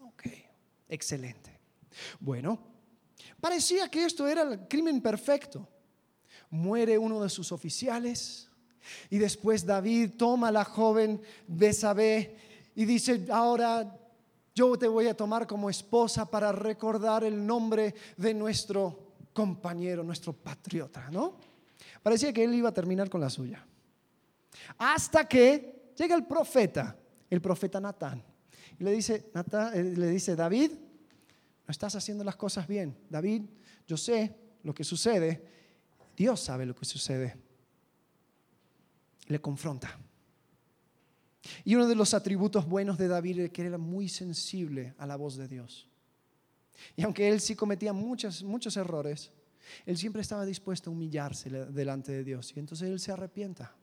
[0.00, 0.28] Ok,
[0.88, 1.60] excelente.
[2.18, 2.58] Bueno,
[3.42, 5.68] parecía que esto era el crimen perfecto
[6.52, 8.48] muere uno de sus oficiales
[9.08, 12.36] y después David toma a la joven Besabé
[12.74, 13.98] y dice, ahora
[14.54, 20.34] yo te voy a tomar como esposa para recordar el nombre de nuestro compañero, nuestro
[20.34, 21.38] patriota, ¿no?
[22.02, 23.64] Parecía que él iba a terminar con la suya.
[24.76, 26.94] Hasta que llega el profeta,
[27.30, 28.22] el profeta Natán,
[28.78, 29.30] y le dice,
[29.74, 30.72] eh, le dice, David,
[31.66, 32.94] no estás haciendo las cosas bien.
[33.08, 33.42] David,
[33.86, 34.34] yo sé
[34.64, 35.61] lo que sucede
[36.22, 37.36] Dios sabe lo que sucede.
[39.26, 39.98] Le confronta.
[41.64, 45.16] Y uno de los atributos buenos de David era que era muy sensible a la
[45.16, 45.88] voz de Dios.
[46.94, 49.32] Y aunque él sí cometía muchos, muchos errores,
[49.84, 52.52] él siempre estaba dispuesto a humillarse delante de Dios.
[52.54, 53.74] Y entonces él se arrepienta.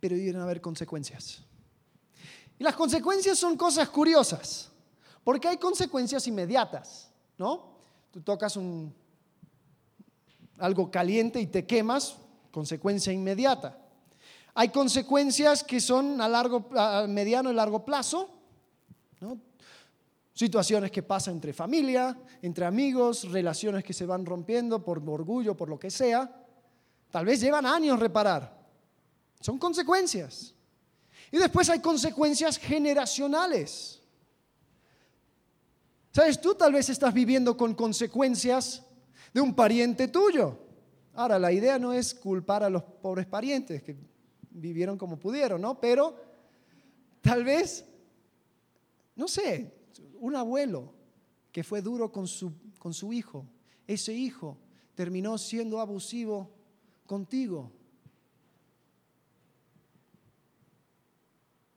[0.00, 1.44] Pero iban a haber consecuencias.
[2.58, 4.72] Y las consecuencias son cosas curiosas,
[5.22, 7.70] porque hay consecuencias inmediatas, ¿no?
[8.10, 8.92] Tú tocas un,
[10.58, 12.16] algo caliente y te quemas,
[12.50, 13.78] consecuencia inmediata.
[14.54, 18.28] Hay consecuencias que son a, largo, a mediano y largo plazo,
[20.34, 25.68] situaciones que pasan entre familia, entre amigos, relaciones que se van rompiendo por orgullo, por
[25.68, 26.30] lo que sea.
[27.10, 28.62] Tal vez llevan años reparar.
[29.40, 30.54] Son consecuencias.
[31.30, 34.00] Y después hay consecuencias generacionales.
[36.12, 36.40] ¿Sabes?
[36.40, 38.82] Tú tal vez estás viviendo con consecuencias
[39.32, 40.58] de un pariente tuyo.
[41.14, 43.96] Ahora, la idea no es culpar a los pobres parientes que
[44.50, 45.78] vivieron como pudieron, ¿no?
[45.80, 46.16] Pero
[47.20, 47.84] tal vez,
[49.16, 49.72] no sé,
[50.20, 50.92] un abuelo
[51.50, 53.46] que fue duro con su, con su hijo,
[53.86, 54.58] ese hijo
[54.94, 56.50] terminó siendo abusivo
[57.06, 57.70] contigo.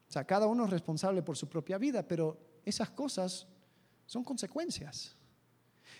[0.07, 3.47] O sea, cada uno es responsable por su propia vida, pero esas cosas
[4.05, 5.15] son consecuencias.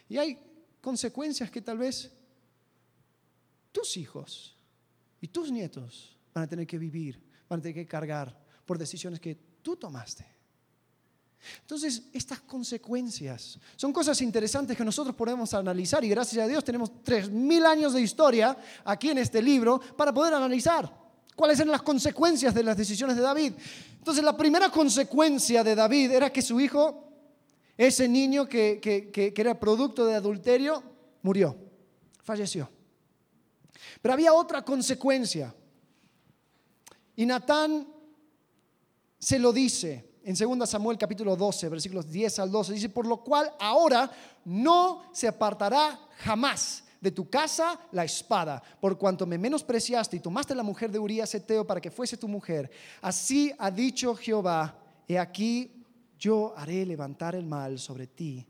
[0.08, 0.40] Y hay
[0.86, 2.12] consecuencias que tal vez
[3.72, 4.56] tus hijos
[5.20, 7.20] y tus nietos van a tener que vivir,
[7.50, 10.24] van a tener que cargar por decisiones que tú tomaste.
[11.62, 16.92] Entonces, estas consecuencias son cosas interesantes que nosotros podemos analizar y gracias a Dios tenemos
[17.04, 20.92] 3.000 años de historia aquí en este libro para poder analizar
[21.36, 23.54] cuáles eran las consecuencias de las decisiones de David.
[23.98, 27.05] Entonces, la primera consecuencia de David era que su hijo
[27.78, 30.84] ese niño que, era producto de adulterio
[31.22, 31.56] murió,
[32.24, 32.70] falleció.
[34.02, 35.54] Pero había otra consecuencia.
[37.16, 37.88] Y Natán
[39.20, 42.74] se lo dice en 2 Samuel capítulo 12, versículos 10 al 12.
[42.74, 44.12] Dice, por lo cual ahora
[44.46, 50.56] no se apartará jamás de tu casa la espada, por cuanto me menospreciaste y tomaste
[50.56, 52.72] la mujer de Urías Eteo para que fuese tu mujer.
[53.02, 54.76] Así ha dicho Jehová,
[55.08, 55.85] he aquí
[56.26, 58.44] yo haré levantar el mal sobre ti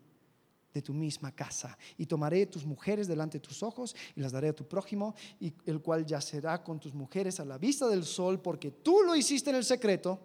[0.74, 4.50] de tu misma casa, y tomaré tus mujeres delante de tus ojos, y las daré
[4.50, 8.42] a tu prójimo, y el cual yacerá con tus mujeres a la vista del sol,
[8.42, 10.20] porque tú lo hiciste en el secreto,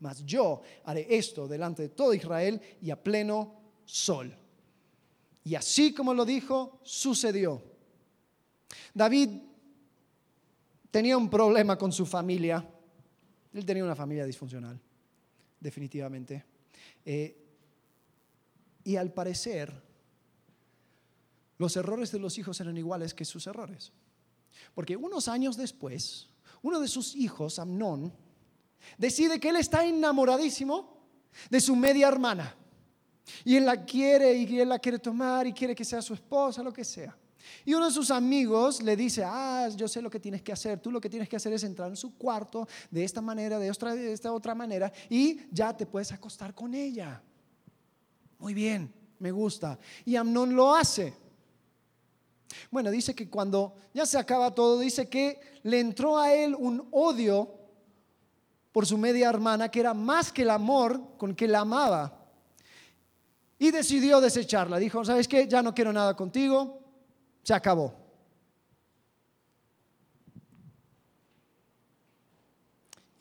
[0.00, 4.36] mas yo haré esto delante de todo Israel y a pleno sol.
[5.44, 7.62] Y así como lo dijo, sucedió.
[8.94, 9.30] David
[10.90, 12.68] tenía un problema con su familia.
[13.52, 14.80] Él tenía una familia disfuncional
[15.60, 16.44] definitivamente.
[17.04, 17.44] Eh,
[18.84, 19.82] y al parecer,
[21.58, 23.92] los errores de los hijos eran iguales que sus errores.
[24.74, 26.28] Porque unos años después,
[26.62, 28.12] uno de sus hijos, Amnón,
[28.96, 30.96] decide que él está enamoradísimo
[31.50, 32.54] de su media hermana.
[33.44, 36.62] Y él la quiere y él la quiere tomar y quiere que sea su esposa,
[36.62, 37.16] lo que sea.
[37.64, 40.80] Y uno de sus amigos le dice, ah, yo sé lo que tienes que hacer,
[40.80, 43.70] tú lo que tienes que hacer es entrar en su cuarto de esta manera, de,
[43.70, 47.22] otra, de esta otra manera, y ya te puedes acostar con ella.
[48.38, 49.78] Muy bien, me gusta.
[50.04, 51.14] Y Amnón lo hace.
[52.70, 56.86] Bueno, dice que cuando ya se acaba todo, dice que le entró a él un
[56.90, 57.54] odio
[58.72, 62.14] por su media hermana, que era más que el amor con que la amaba.
[63.58, 64.78] Y decidió desecharla.
[64.78, 65.48] Dijo, ¿sabes qué?
[65.48, 66.87] Ya no quiero nada contigo.
[67.48, 67.94] Se acabó.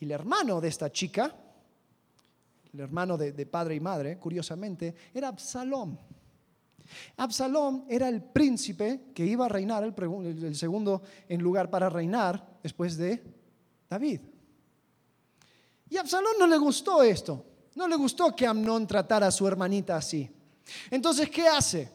[0.01, 1.33] Y el hermano de esta chica,
[2.73, 5.97] el hermano de, padre y madre, curiosamente, era Absalom.
[7.15, 12.97] Absalom era el príncipe que iba a reinar, el, segundo en lugar para reinar después
[12.97, 13.23] de
[13.89, 14.19] David.
[15.89, 17.45] Y a Absalom no le gustó esto.
[17.75, 20.29] No le gustó que Amnón tratara a su hermanita así.
[20.91, 21.89] Entonces, ¿qué hace?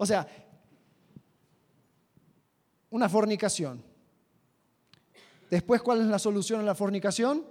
[0.00, 0.26] O sea,
[2.88, 3.84] una fornicación.
[5.50, 7.44] Después, ¿cuál es la solución a la fornicación?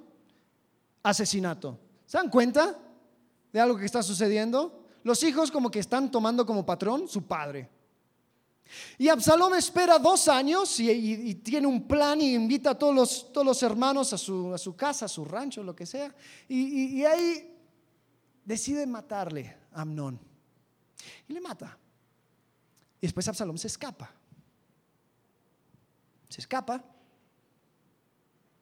[1.03, 1.77] Asesinato.
[2.07, 2.75] ¿Se dan cuenta
[3.53, 4.83] de algo que está sucediendo?
[5.03, 7.69] Los hijos como que están tomando como patrón su padre.
[8.97, 13.45] Y Absalom espera dos años y, tiene un plan y invita a todos los, todos
[13.45, 16.15] los hermanos a su, a su, casa, a su rancho, lo que sea.
[16.47, 17.55] Y, y ahí
[18.43, 20.19] decide matarle a Amnón.
[21.27, 21.77] Y le mata.
[23.01, 24.11] Y después Absalom se escapa.
[26.29, 26.83] Se escapa,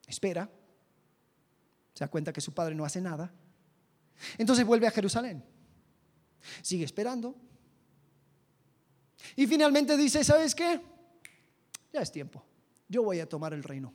[0.07, 0.49] espera,
[1.93, 3.31] se da cuenta que su padre no hace nada.
[4.37, 5.43] Entonces vuelve a Jerusalén.
[6.61, 7.35] Sigue esperando,
[9.35, 10.79] y finalmente dice, ¿sabes qué?
[11.91, 12.43] Ya es tiempo.
[12.87, 13.93] Yo voy a tomar el reino.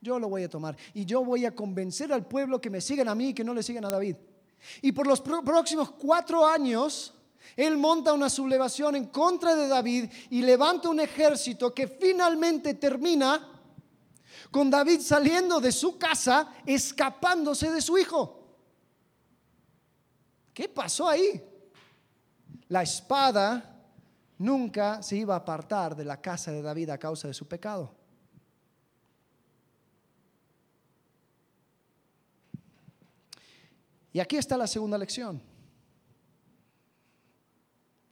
[0.00, 0.76] Yo lo voy a tomar.
[0.94, 3.54] Y yo voy a convencer al pueblo que me sigan a mí y que no
[3.54, 4.16] le sigan a David.
[4.82, 7.14] Y por los próximos cuatro años,
[7.56, 13.48] él monta una sublevación en contra de David y levanta un ejército que finalmente termina
[14.50, 18.40] con David saliendo de su casa, escapándose de su hijo.
[20.52, 21.42] ¿Qué pasó ahí?
[22.68, 23.70] La espada
[24.38, 27.94] nunca se iba a apartar de la casa de David a causa de su pecado.
[34.12, 35.49] Y aquí está la segunda lección.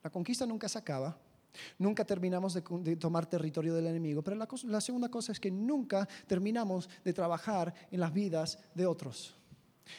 [0.03, 1.17] La conquista nunca se acaba,
[1.79, 6.89] nunca terminamos de, tomar territorio del enemigo, pero la, segunda cosa es que nunca terminamos
[7.05, 9.35] de trabajar en las vidas de otros.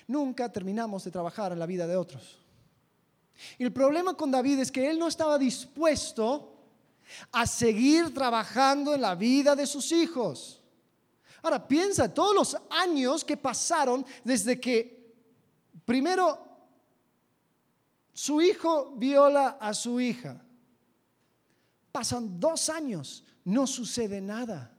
[0.07, 2.39] Nunca terminamos de trabajar en la vida de otros.
[3.57, 6.55] El problema con David es que él no estaba dispuesto
[7.31, 10.61] a seguir trabajando en la vida de sus hijos.
[11.41, 15.13] Ahora, piensa todos los años que pasaron desde que
[15.85, 16.48] primero
[18.19, 20.43] su hijo viola a su hija.
[21.89, 24.75] Pasan dos años, no sucede nada.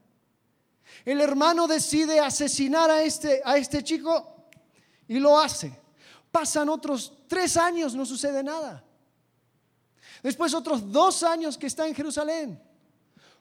[1.03, 4.45] El hermano decide asesinar a este, a este chico
[5.07, 5.75] y lo hace.
[6.31, 8.83] Pasan otros tres años, no sucede nada.
[10.21, 12.61] Después otros dos años que está en Jerusalén.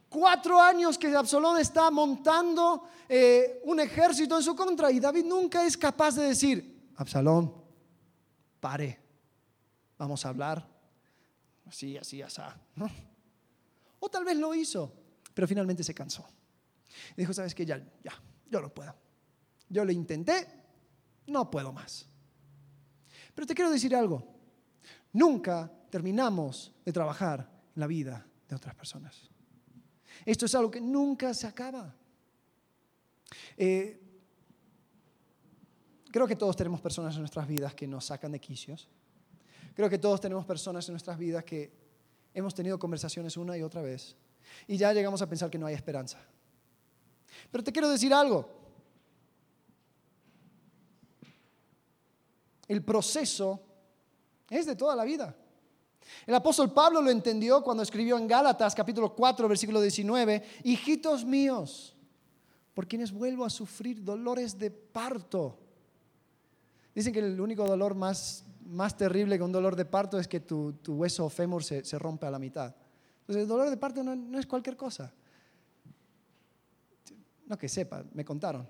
[0.09, 5.63] Cuatro años que Absalón está montando eh, un ejército en su contra y David nunca
[5.67, 7.55] es capaz de decir, Absalón,
[8.61, 9.00] pare,
[10.01, 10.67] vamos a hablar.
[11.67, 12.41] Así, así, así.
[14.01, 14.93] O tal vez lo hizo,
[15.35, 16.27] pero finalmente se cansó.
[17.17, 18.13] Dijo, sabes que ya, ya,
[18.51, 18.95] yo no puedo.
[19.69, 20.49] Yo lo intenté,
[21.27, 22.09] no puedo más.
[23.35, 24.27] Pero te quiero decir algo.
[25.13, 29.29] Nunca terminamos de trabajar en la vida de otras personas.
[30.25, 31.95] Esto es algo que nunca se acaba.
[33.57, 34.01] Eh,
[36.11, 38.89] creo que todos tenemos personas en nuestras vidas que nos sacan de quicios.
[39.75, 41.73] Creo que todos tenemos personas en nuestras vidas que
[42.35, 44.17] hemos tenido conversaciones una y otra vez
[44.67, 46.19] y ya llegamos a pensar que no hay esperanza.
[47.51, 48.49] Pero te quiero decir algo.
[52.69, 53.61] El proceso
[54.49, 55.35] es de toda la vida.
[56.27, 61.97] El apóstol Pablo lo entendió cuando escribió en Gálatas capítulo 4 versículo 19, hijitos míos,
[62.75, 65.59] por quienes vuelvo a sufrir dolores de parto.
[66.95, 70.41] Dicen que el único dolor más, más terrible que un dolor de parto es que
[70.41, 72.75] tu, hueso fémur se, se, rompe a la mitad.
[73.21, 75.13] Entonces el dolor de parto no, no es cualquier cosa.
[77.47, 78.67] No que sepa, me contaron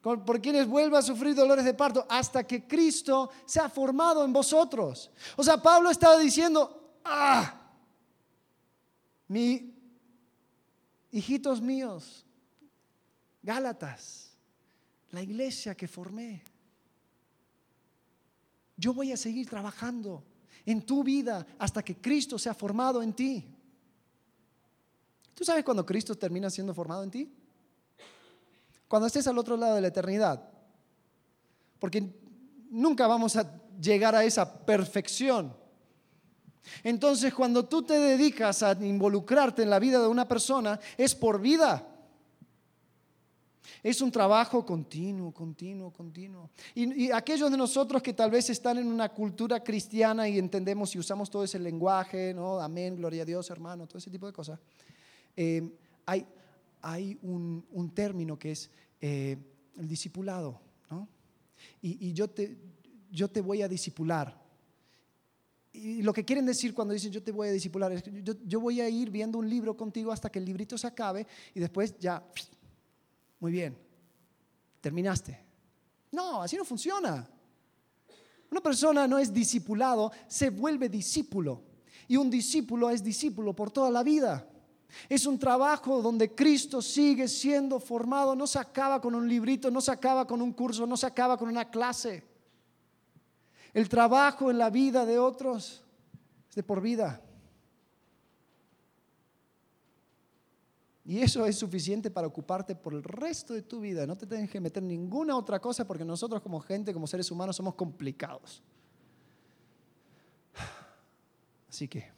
[0.00, 4.32] por quienes vuelva a sufrir dolores de parto hasta que Cristo se ha formado en
[4.32, 5.10] vosotros.
[5.36, 7.60] O sea, Pablo estaba diciendo, ah,
[9.28, 9.74] mi
[11.10, 12.24] hijitos míos,
[13.42, 14.36] Gálatas,
[15.10, 16.42] la iglesia que formé,
[18.80, 20.24] yo voy a seguir trabajando
[20.64, 23.46] en tu vida hasta que Cristo sea formado en ti.
[25.34, 27.32] ¿Tú sabes cuando Cristo termina siendo formado en ti?
[28.88, 30.48] Cuando estés al otro lado de la eternidad.
[31.78, 32.10] Porque
[32.70, 35.54] nunca vamos a llegar a esa perfección.
[36.82, 41.40] Entonces, cuando tú te dedicas a involucrarte en la vida de una persona, es por
[41.40, 41.86] vida.
[43.82, 46.50] Es un trabajo continuo, continuo, continuo.
[46.74, 50.98] Y, aquellos de nosotros que tal vez están en una cultura cristiana y entendemos y
[50.98, 52.60] usamos todo ese lenguaje, ¿no?
[52.60, 54.58] Amén, gloria a Dios, hermano, todo ese tipo de cosas.
[55.36, 55.70] Eh,
[56.06, 56.26] hay,
[56.82, 59.36] hay un, término que es eh,
[59.76, 61.08] el discipulado, ¿no?
[61.82, 62.56] Y, yo, te,
[63.10, 64.38] yo te voy a discipular.
[65.72, 68.60] Y lo que quieren decir cuando dicen yo te voy a discipular es yo, yo
[68.60, 71.96] voy a ir viendo un libro contigo hasta que el librito se acabe y después
[71.98, 72.24] ya
[73.40, 73.76] muy bien,
[74.80, 75.44] terminaste.
[76.12, 77.28] No, así no funciona.
[78.50, 81.62] Una persona no es discipulado, se vuelve discípulo.
[82.08, 84.46] Y un discípulo es discípulo por toda la vida.
[85.08, 89.80] Es un trabajo donde Cristo sigue siendo formado, no se acaba con un librito, no
[89.80, 92.24] se acaba con un curso, no se acaba con una clase.
[93.72, 95.84] El trabajo en la vida de otros
[96.48, 97.22] es de por vida.
[101.04, 104.06] Y eso es suficiente para ocuparte por el resto de tu vida.
[104.06, 107.56] No te tienes que meter ninguna otra cosa porque nosotros como gente, como seres humanos,
[107.56, 108.62] somos complicados.
[111.68, 112.10] Así que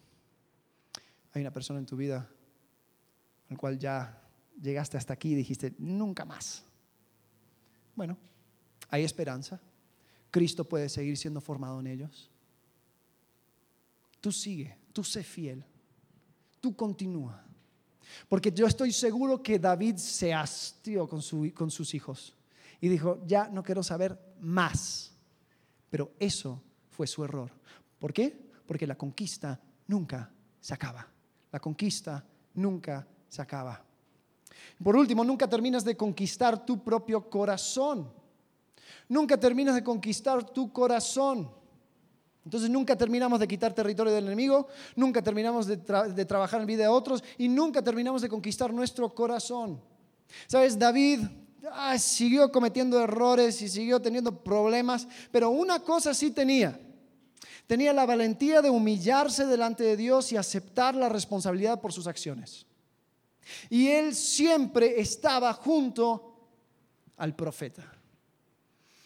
[1.33, 2.29] hay una persona en tu vida
[3.49, 4.21] al cual ya
[4.61, 6.65] llegaste hasta aquí y dijiste, nunca más.
[7.95, 8.17] Bueno,
[8.89, 9.61] hay esperanza.
[10.31, 12.31] Cristo puede seguir siendo formado en ellos.
[14.21, 15.65] Tú sigue, tú sé fiel,
[16.61, 17.45] tú continúa.
[18.29, 21.21] Porque yo estoy seguro que David se hastió con,
[21.55, 22.35] con sus hijos
[22.81, 25.13] y dijo, ya no quiero saber más.
[25.91, 27.51] Pero eso fue su error.
[27.99, 28.51] ¿Por qué?
[28.67, 31.07] Porque la conquista nunca se acaba.
[31.51, 33.85] La conquista nunca se acaba.
[34.83, 38.13] Por último, nunca terminas de conquistar tu propio corazón.
[39.09, 41.51] Nunca terminas de conquistar tu corazón.
[42.45, 44.67] Entonces nunca terminamos de quitar territorio del enemigo,
[44.97, 49.81] nunca terminamos de, trabajar en vida de otros y nunca terminamos de conquistar nuestro corazón.
[50.49, 50.79] ¿Sabes?
[50.79, 51.21] David
[51.71, 56.79] ah, siguió cometiendo errores y siguió teniendo problemas, pero una cosa sí tenía.
[57.69, 62.67] Tenía la valentía de humillarse delante de Dios y aceptar la responsabilidad por sus acciones.
[63.71, 66.35] Y él siempre estaba junto
[67.17, 67.85] al profeta,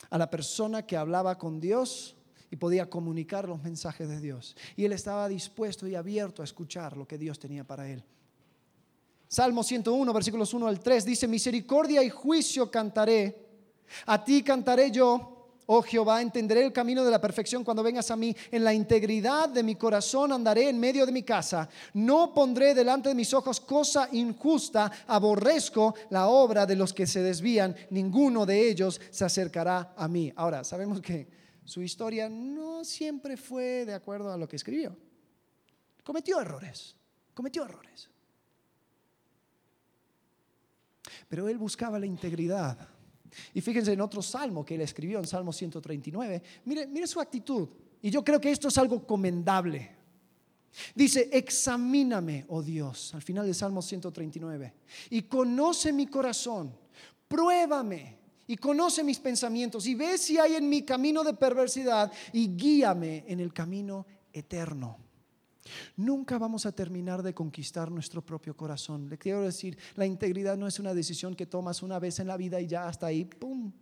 [0.08, 2.15] a la persona que hablaba con Dios
[2.50, 4.56] y podía comunicar los mensajes de Dios.
[4.76, 8.04] Y él estaba dispuesto y abierto a escuchar lo que Dios tenía para él.
[9.28, 13.46] Salmo 101, versículos 1 al 3 dice, misericordia y juicio cantaré,
[14.06, 15.32] a ti cantaré yo.
[15.68, 18.34] Oh Jehová, entenderé el camino de la perfección cuando vengas a mí.
[18.52, 21.68] En la integridad de mi corazón andaré en medio de mi casa.
[21.94, 24.92] No pondré delante de mis ojos cosa injusta.
[25.08, 27.74] Aborrezco la obra de los que se desvían.
[27.90, 30.32] Ninguno de ellos se acercará a mí.
[30.36, 31.26] Ahora, sabemos que
[31.66, 34.96] su historia no siempre fue de acuerdo a lo que escribió.
[36.04, 36.94] Cometió errores,
[37.34, 38.08] cometió errores.
[41.28, 42.88] Pero él buscaba la integridad.
[43.52, 46.42] Y fíjense en otro salmo que él escribió, en Salmo 139.
[46.64, 47.68] Mire, mire su actitud.
[48.00, 49.90] Y yo creo que esto es algo comendable.
[50.94, 54.74] Dice, examíname, oh Dios, al final del Salmo 139,
[55.10, 56.76] y conoce mi corazón,
[57.26, 58.15] pruébame
[58.46, 63.24] y conoce mis pensamientos y ve si hay en mi camino de perversidad y guíame
[63.26, 64.98] en el camino eterno.
[65.96, 69.08] Nunca vamos a terminar de conquistar nuestro propio corazón.
[69.08, 72.36] Le quiero decir, la integridad no es una decisión que tomas una vez en la
[72.36, 73.72] vida y ya hasta ahí, ¡pum!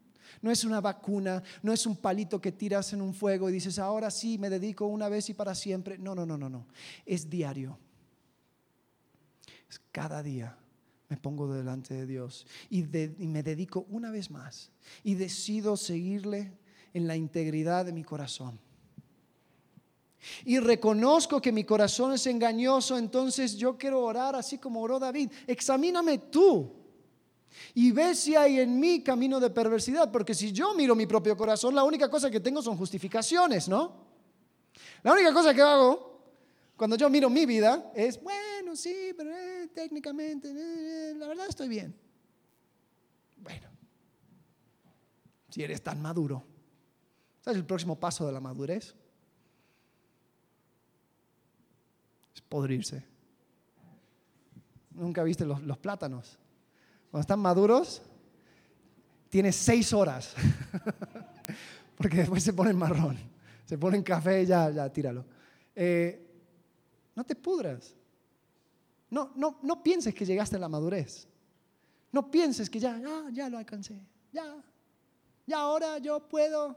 [0.41, 3.79] No es una vacuna, no es un palito que tiras en un fuego y dices,
[3.79, 5.99] ahora sí, me dedico una vez y para siempre.
[5.99, 6.67] No, no, no, no, no.
[7.05, 7.79] Es diario.
[9.69, 10.57] Es cada día
[11.15, 14.73] me pongo delante de Dios y, me dedico una vez más
[15.05, 16.51] y decido seguirle
[16.93, 18.59] en la integridad de mi corazón.
[20.45, 25.31] Y reconozco que mi corazón es engañoso, entonces yo quiero orar así como oró David.
[25.47, 26.73] Examíname tú
[27.75, 31.37] y ve si hay en mí camino de perversidad, porque si yo miro mi propio
[31.37, 34.05] corazón, la única cosa que tengo son justificaciones, ¿no?
[35.05, 36.15] La única cosa que hago
[36.77, 41.68] cuando yo miro mi vida es, bueno, sí, pero eh, técnicamente, eh, la verdad estoy
[41.68, 41.95] bien.
[43.37, 43.68] Bueno,
[45.51, 46.45] si eres tan maduro,
[47.41, 48.95] ¿sabes el próximo paso de la madurez?
[52.35, 53.05] Es podrirse.
[54.93, 56.39] ¿Nunca viste los, plátanos?
[57.11, 58.01] Cuando están maduros,
[59.29, 60.35] tienes seis horas,
[61.97, 63.18] porque después se ponen marrón,
[63.64, 65.25] se ponen café ya, ya, tíralo.
[65.75, 66.20] Eh,
[67.16, 67.95] no te pudras.
[69.11, 71.28] No, no, no pienses que llegaste a la madurez.
[72.12, 74.00] No pienses que ya, ya, ya lo alcancé.
[74.32, 74.57] Ya,
[75.46, 76.76] ya ahora yo puedo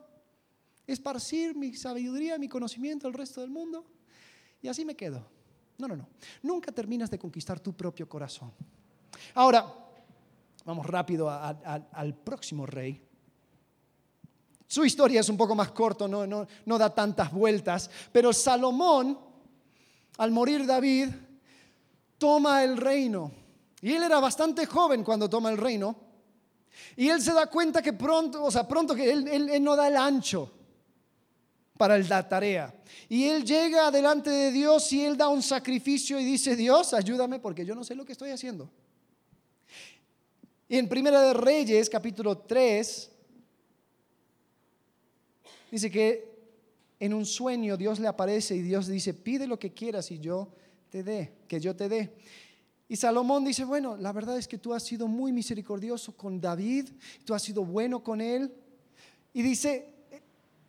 [0.86, 3.86] esparcir mi sabiduría, mi conocimiento al resto del mundo.
[4.61, 5.25] Y así me quedo.
[5.78, 6.07] No, no, no.
[6.41, 8.51] Nunca terminas de conquistar tu propio corazón.
[9.36, 9.65] Ahora,
[10.65, 13.01] vamos rápido al próximo rey.
[14.65, 19.17] Su historia es un poco más corto, no, no, no da tantas vueltas, pero Salomón,
[20.17, 21.09] al morir David,
[22.18, 23.32] toma el reino.
[23.82, 25.95] Y él era bastante joven cuando toma el reino.
[26.95, 29.97] Y él se da cuenta que pronto, o sea, pronto que él, no da el
[29.97, 30.51] ancho
[31.78, 32.74] para la tarea.
[33.07, 37.39] Y él llega delante de Dios y él da un sacrificio y dice, Dios, ayúdame
[37.39, 38.70] porque yo no sé lo que estoy haciendo.
[40.68, 43.11] Y en Primera de Reyes, capítulo 3,
[45.72, 46.38] dice que
[46.99, 50.49] en un sueño Dios le aparece y Dios dice, pide lo que quieras y yo
[50.90, 52.14] te dé, que yo te dé.
[52.90, 56.90] Y Salomón dice, bueno, la verdad es que tú has sido muy misericordioso con David,
[57.26, 58.54] tú has sido bueno con él.
[59.34, 59.98] Y dice,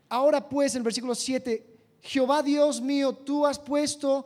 [0.09, 1.65] Ahora pues, en el versículo 7,
[2.01, 4.25] Jehová Dios mío, tú has puesto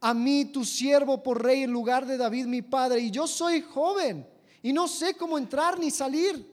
[0.00, 3.60] a mí, tu siervo, por rey en lugar de David, mi padre, y yo soy
[3.60, 4.26] joven
[4.62, 6.49] y no sé cómo entrar ni salir.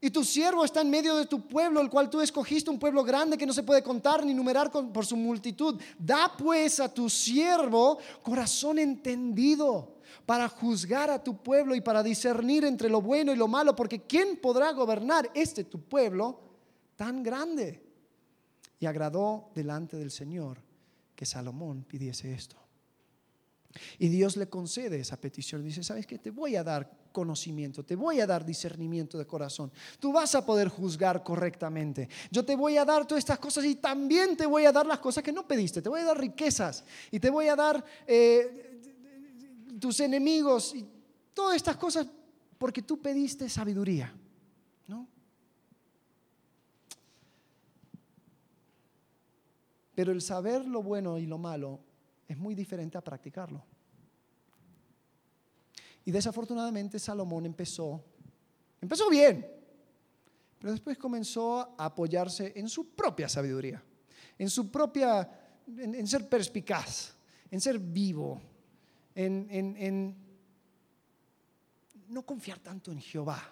[0.00, 3.04] Y tu siervo está en medio de tu pueblo, el cual tú escogiste, un pueblo
[3.04, 5.80] grande que no se puede contar ni numerar por su multitud.
[5.98, 12.64] Da pues a tu siervo corazón entendido para juzgar a tu pueblo y para discernir
[12.64, 16.50] entre lo bueno y lo malo, porque ¿quién podrá gobernar este tu pueblo?
[17.00, 17.82] tan grande.
[18.78, 20.58] Y agradó delante del Señor
[21.16, 22.59] que Salomón pidiese esto.
[23.98, 25.62] Y Dios le concede esa petición.
[25.62, 26.18] Dice, ¿sabes qué?
[26.18, 29.70] Te voy a dar conocimiento, te voy a dar discernimiento de corazón.
[29.98, 32.08] Tú vas a poder juzgar correctamente.
[32.30, 34.98] Yo te voy a dar todas estas cosas y también te voy a dar las
[34.98, 35.82] cosas que no pediste.
[35.82, 38.80] Te voy a dar riquezas y te voy a dar eh,
[39.78, 40.86] tus enemigos y
[41.32, 42.06] todas estas cosas
[42.58, 44.14] porque tú pediste sabiduría.
[49.94, 51.89] Pero el saber lo bueno y lo malo
[52.30, 53.60] es muy diferente a practicarlo.
[56.04, 58.04] Y desafortunadamente Salomón empezó,
[58.80, 59.44] empezó bien,
[60.60, 63.82] pero después comenzó a apoyarse en su propia sabiduría,
[64.38, 65.28] en su propia,
[65.76, 67.14] en, ser perspicaz,
[67.50, 68.40] en ser vivo,
[69.12, 70.16] en, en
[72.10, 73.42] no confiar tanto en Jehová.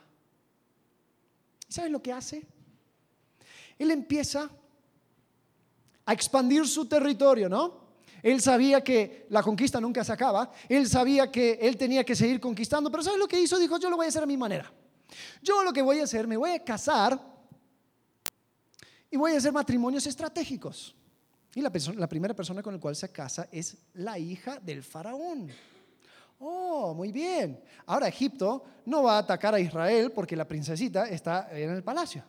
[1.68, 2.46] ¿Y sabes lo que hace?
[3.76, 4.48] Él empieza
[6.06, 7.87] a expandir su territorio, ¿no?
[8.22, 12.40] Él sabía que la conquista nunca se acaba, él sabía que él tenía que seguir
[12.40, 13.58] conquistando, pero ¿sabes lo que hizo?
[13.58, 14.72] Dijo, yo lo voy a hacer a mi manera.
[15.42, 17.18] Yo lo que voy a hacer, me voy a casar
[19.10, 20.94] y voy a hacer matrimonios estratégicos.
[21.54, 21.70] Y la,
[22.08, 25.50] primera persona con la cual se casa es la hija del faraón.
[26.38, 27.60] Oh, muy bien.
[27.86, 32.22] Ahora Egipto no va a atacar a Israel porque la princesita está en el palacio.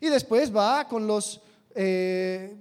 [0.00, 1.40] Y después va con los...
[1.74, 2.56] Eh,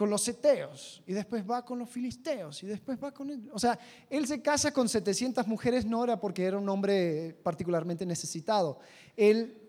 [0.00, 3.28] con los seteos y después va con los filisteos y después va con...
[3.28, 3.50] Él.
[3.52, 3.78] O sea,
[4.08, 8.78] él se casa con 700 mujeres no era porque era un hombre particularmente necesitado.
[9.14, 9.60] Él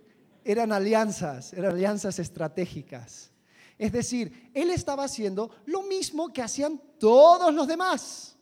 [0.45, 3.29] eran alianzas, eran alianzas estratégicas.
[3.77, 8.37] Es decir, él estaba haciendo lo mismo que hacían todos los demás.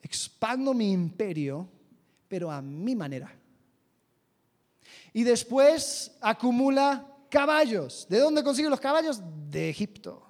[0.00, 1.68] Expando mi imperio,
[2.28, 3.30] pero a mi manera.
[5.12, 8.06] Y después acumula caballos.
[8.10, 9.22] ¿De dónde consigue los caballos?
[9.50, 10.22] De Egipto.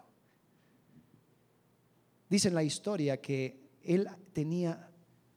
[2.30, 4.88] Dice en la historia que él tenía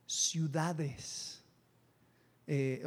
[0.05, 1.43] ciudades.
[2.45, 2.83] Eh,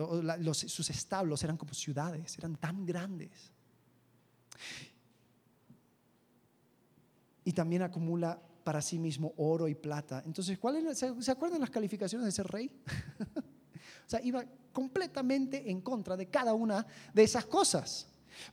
[0.52, 3.52] sus establos eran como ciudades, eran tan grandes.
[7.44, 10.22] Y también acumula para sí mismo oro y plata.
[10.24, 12.70] Entonces, ¿cuál ¿se acuerdan las calificaciones de ese rey?
[14.06, 18.06] o sea, iba completamente en contra de cada una de esas cosas.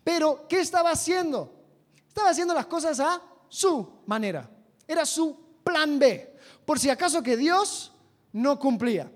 [0.04, 1.54] Pero, ¿qué estaba haciendo?
[2.08, 4.50] Estaba haciendo las cosas a su manera.
[4.88, 6.38] Era su plan B.
[6.66, 7.92] Por si acaso que Dios
[8.34, 9.12] no cumplía.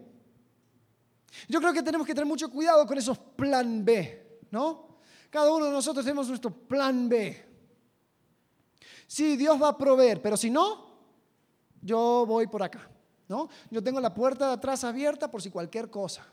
[1.47, 4.99] Yo creo que tenemos que tener mucho cuidado con esos plan B, ¿no?
[5.29, 7.45] Cada uno de nosotros tenemos nuestro plan B.
[9.07, 10.89] Sí, Dios va a proveer, pero si no,
[11.81, 12.89] yo voy por acá,
[13.27, 13.49] ¿no?
[13.69, 16.25] Yo tengo la puerta de atrás abierta por si cualquier cosa.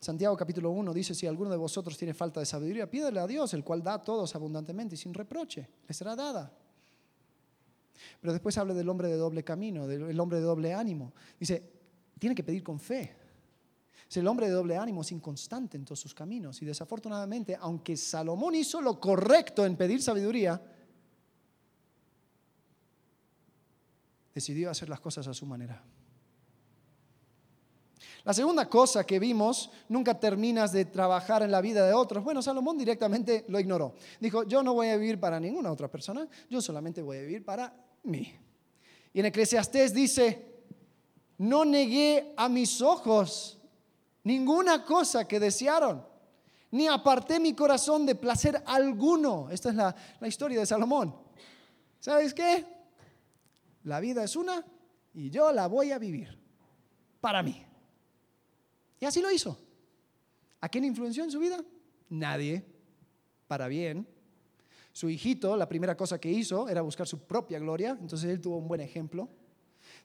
[0.00, 3.52] Santiago capítulo 1 dice, si alguno de vosotros tiene falta de sabiduría, pídele a Dios,
[3.54, 6.52] el cual da a todos abundantemente y sin reproche, le será dada.
[8.20, 11.12] Pero después habla del hombre de doble camino, del hombre de doble ánimo.
[11.38, 11.72] Dice,
[12.18, 13.16] tiene que pedir con fe.
[14.08, 16.62] Es el hombre de doble ánimo, es inconstante en todos sus caminos.
[16.62, 20.62] Y desafortunadamente, aunque Salomón hizo lo correcto en pedir sabiduría,
[24.32, 25.84] decidió hacer las cosas a su manera.
[28.24, 32.22] La segunda cosa que vimos, nunca terminas de trabajar en la vida de otros.
[32.22, 33.94] Bueno, Salomón directamente lo ignoró.
[34.20, 37.44] Dijo, yo no voy a vivir para ninguna otra persona, yo solamente voy a vivir
[37.44, 37.72] para
[38.04, 38.34] mí.
[39.12, 40.62] Y en Eclesiastés dice,
[41.38, 43.58] no negué a mis ojos
[44.24, 46.04] ninguna cosa que desearon,
[46.70, 49.48] ni aparté mi corazón de placer alguno.
[49.50, 51.14] Esta es la, la historia de Salomón.
[52.00, 52.66] ¿Sabes qué?
[53.84, 54.64] La vida es una
[55.14, 56.38] y yo la voy a vivir
[57.20, 57.64] para mí.
[59.00, 59.58] Y así lo hizo.
[60.60, 61.64] ¿A quién influenció en su vida?
[62.08, 62.64] Nadie.
[63.46, 64.06] Para bien.
[64.92, 68.56] Su hijito, la primera cosa que hizo era buscar su propia gloria, entonces él tuvo
[68.56, 69.28] un buen ejemplo.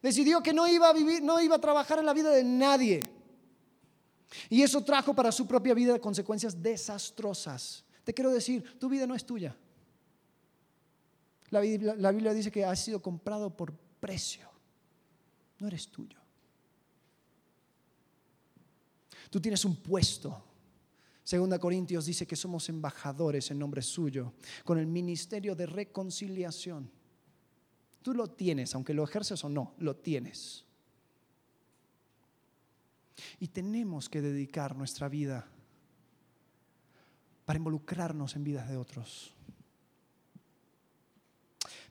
[0.02, 3.10] Decidió que no iba a vivir, no iba a trabajar en la vida de nadie.
[4.50, 7.84] Y eso trajo para su propia vida consecuencias desastrosas.
[8.04, 9.56] Te quiero decir, tu vida no es tuya.
[11.50, 14.50] La Biblia, la Biblia dice que has sido comprado por precio.
[15.60, 16.22] No eres tuyo.
[19.34, 20.44] Tú tienes un puesto.
[21.24, 26.88] Segunda Corintios dice que somos embajadores en nombre suyo, con el ministerio de reconciliación.
[28.04, 30.66] Tú lo tienes, aunque lo ejerces o no, lo tienes.
[33.40, 35.48] Y tenemos que dedicar nuestra vida
[37.44, 39.34] para involucrarnos en vidas de otros.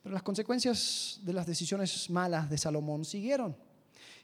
[0.00, 3.71] Pero las consecuencias de las decisiones malas de Salomón siguieron.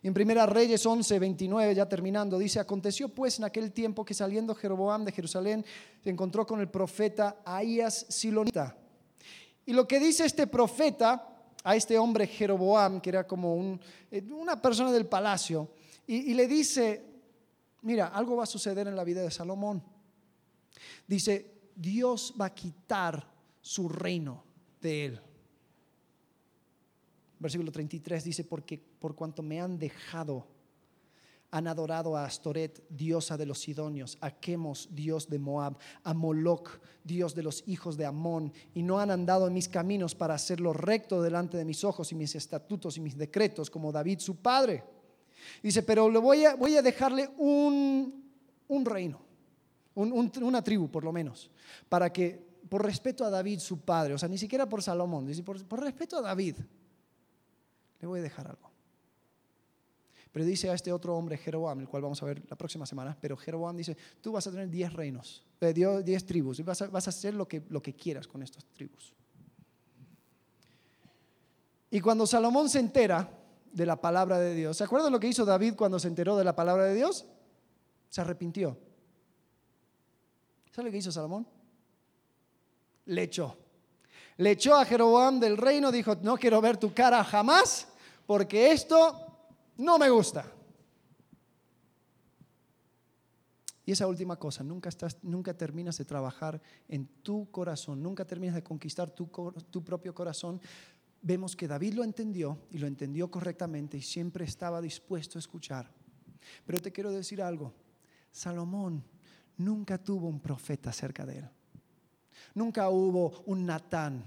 [0.02, 4.54] En Primera Reyes 11, 29, ya terminando, dice, aconteció pues en aquel tiempo que saliendo
[4.54, 5.64] Jeroboam de Jerusalén
[6.02, 8.76] se encontró con el profeta Ahías Silonita.
[9.66, 11.28] Y lo que dice este profeta
[11.64, 13.78] a este hombre Jeroboam, que era como
[14.10, 15.68] eh, una persona del palacio,
[16.06, 17.04] y, y le dice,
[17.82, 19.82] mira, algo va a suceder en la vida de Salomón.
[21.06, 23.28] Dice, Dios va a quitar
[23.60, 24.44] su reino
[24.80, 25.20] de él.
[27.40, 30.46] Versículo 33 dice, porque por cuanto me han dejado,
[31.50, 36.78] han adorado a Astoret, diosa de los Sidonios, a Chemos, dios de Moab, a Moloch,
[37.02, 40.72] dios de los hijos de Amón, y no han andado en mis caminos para hacerlo
[40.72, 44.84] recto delante de mis ojos y mis estatutos y mis decretos, como David su padre.
[45.62, 48.30] Dice, pero le voy a, voy a dejarle un,
[48.68, 49.20] un reino,
[49.94, 51.50] una tribu por lo menos,
[51.88, 55.42] para que, por respeto a David su padre, o sea, ni siquiera por Salomón, dice,
[55.42, 56.56] por, por respeto a David,
[58.00, 58.68] le voy a dejar algo.
[60.38, 63.18] Pero dice a este otro hombre, Jeroboam, el cual vamos a ver la próxima semana,
[63.20, 66.86] pero Jeroboam dice, tú vas a tener 10 reinos, 10 eh, tribus, y vas a,
[67.10, 69.12] hacer lo que, lo que quieras con estas tribus.
[71.90, 73.28] Y cuando Salomón se entera
[73.72, 76.44] de la palabra de Dios, ¿se acuerdan lo que hizo David cuando se enteró de
[76.44, 77.26] la palabra de Dios?
[78.08, 78.78] Se arrepintió.
[80.70, 81.48] ¿Sabes lo que hizo Salomón?
[83.06, 83.58] Le echó
[84.36, 87.88] le echó a Jeroboam del reino, dijo, no quiero ver tu cara jamás,
[88.24, 89.27] porque esto
[89.78, 90.44] no me gusta.
[93.86, 98.54] Y esa última cosa, nunca, estás, nunca terminas de trabajar en tu corazón, nunca terminas
[98.54, 99.30] de conquistar tu,
[99.70, 100.60] tu propio corazón.
[101.22, 105.90] Vemos que David lo entendió y lo entendió correctamente y siempre estaba dispuesto a escuchar.
[106.66, 107.72] Pero te quiero decir algo,
[108.30, 109.02] Salomón
[109.56, 111.50] nunca tuvo un profeta cerca de él.
[112.54, 114.24] Nunca hubo un Natán.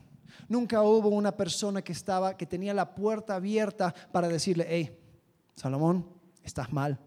[0.48, 5.01] Nunca hubo una persona que estaba, que tenía la puerta abierta para decirle, hey,
[5.56, 6.08] Salomón,
[6.44, 7.00] estás mal.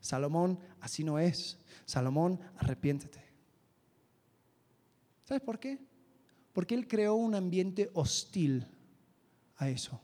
[0.00, 1.58] Salomón, así no es.
[1.84, 3.22] Salomón, arrepiéntete.
[5.24, 5.78] ¿Sabes por qué?
[6.52, 8.66] Porque él creó un ambiente hostil
[9.56, 10.00] a eso.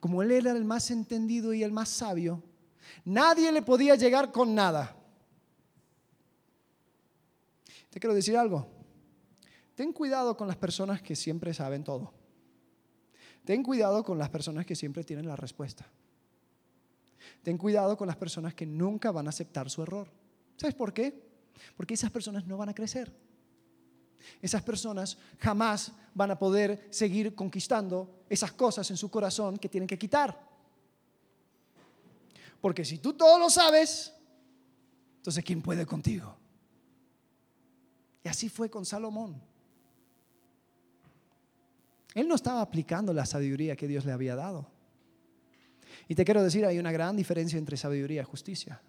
[0.00, 2.42] Como él era el más entendido y el más sabio,
[3.04, 4.96] nadie le podía llegar con nada.
[7.90, 8.68] Te quiero decir algo.
[9.74, 12.12] Ten cuidado con las personas que siempre saben todo.
[13.44, 15.86] Ten cuidado con las personas que siempre tienen la respuesta.
[17.42, 20.08] Ten cuidado con las personas que nunca van a aceptar su error.
[20.56, 21.26] ¿Sabes por qué?
[21.76, 23.12] Porque esas personas no van a crecer.
[24.42, 29.86] Esas personas jamás van a poder seguir conquistando esas cosas en su corazón que tienen
[29.86, 30.38] que quitar.
[32.60, 34.12] Porque si tú todo lo sabes,
[35.18, 36.36] entonces ¿quién puede contigo?
[38.24, 39.40] Y así fue con Salomón.
[42.14, 44.66] Él no estaba aplicando la sabiduría que Dios le había dado.
[46.08, 48.80] Y te quiero decir, hay una gran diferencia entre sabiduría y justicia.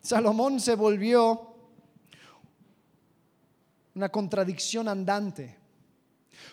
[0.00, 1.54] Salomón se volvió
[3.94, 5.56] una contradicción andante,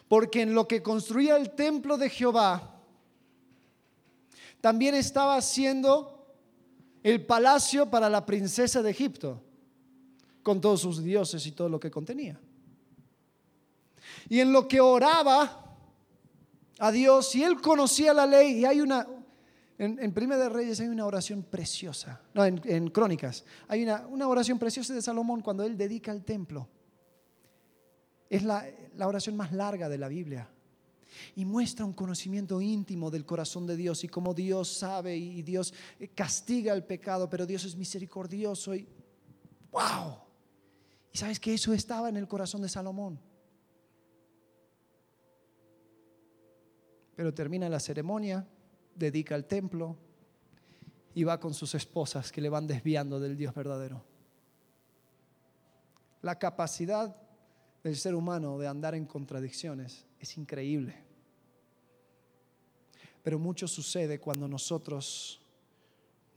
[0.08, 2.80] porque en lo que construía el templo de Jehová,
[4.62, 6.34] también estaba haciendo
[7.04, 9.42] el palacio para la princesa de Egipto,
[10.44, 12.40] con todos sus dioses y todo lo que contenía.
[14.30, 15.71] Y en lo que oraba
[16.82, 19.08] a Dios, y él conocía la ley, y hay una,
[19.78, 24.28] en, en Primera de Reyes hay una oración preciosa, no, en, Crónicas, hay una, una,
[24.28, 26.68] oración preciosa de Salomón cuando él dedica el templo.
[28.28, 28.66] Es la,
[28.96, 30.50] la oración más larga de la Biblia
[31.36, 35.76] y muestra un conocimiento íntimo del corazón de Dios y cómo Dios sabe y Dios
[36.00, 38.88] eh, castiga el pecado, pero Dios es misericordioso y
[39.72, 40.18] wow.
[41.14, 43.20] Y sabes que eso estaba en el corazón de Salomón.
[47.22, 48.44] Pero termina la ceremonia,
[48.96, 49.96] dedica el templo
[51.14, 54.04] y va con sus esposas que le van desviando del Dios verdadero.
[56.24, 57.16] La capacidad
[57.84, 60.96] del ser humano de andar en contradicciones es increíble.
[63.22, 65.46] Pero mucho sucede cuando nosotros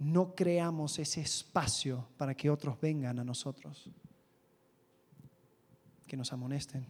[0.01, 3.89] no creamos ese espacio para que otros vengan a nosotros,
[6.07, 6.87] que nos amonesten,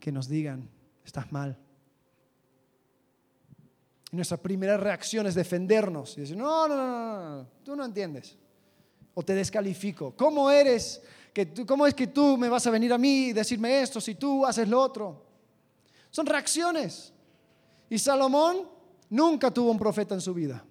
[0.00, 0.68] que nos digan,
[1.04, 1.63] estás mal.
[4.14, 7.84] Y nuestra primera reacción es defendernos y decir, no, no, no, no, no, tú no
[7.84, 8.36] entiendes.
[9.12, 10.14] O te descalifico.
[10.14, 11.02] ¿Cómo eres?
[11.32, 14.14] Que ¿Cómo es que tú me vas a venir a mí y decirme esto si
[14.14, 15.26] tú haces lo otro?
[16.10, 17.12] Son reacciones.
[17.90, 18.68] Y Salomón
[19.10, 20.64] nunca tuvo un profeta en su vida.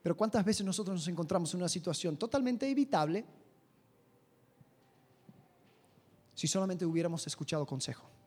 [0.00, 3.24] Pero ¿cuántas veces nosotros nos encontramos en una situación totalmente evitable
[6.36, 8.21] si solamente hubiéramos escuchado consejo?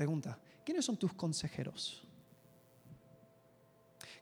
[0.00, 2.02] Pregunta, ¿quiénes son tus consejeros?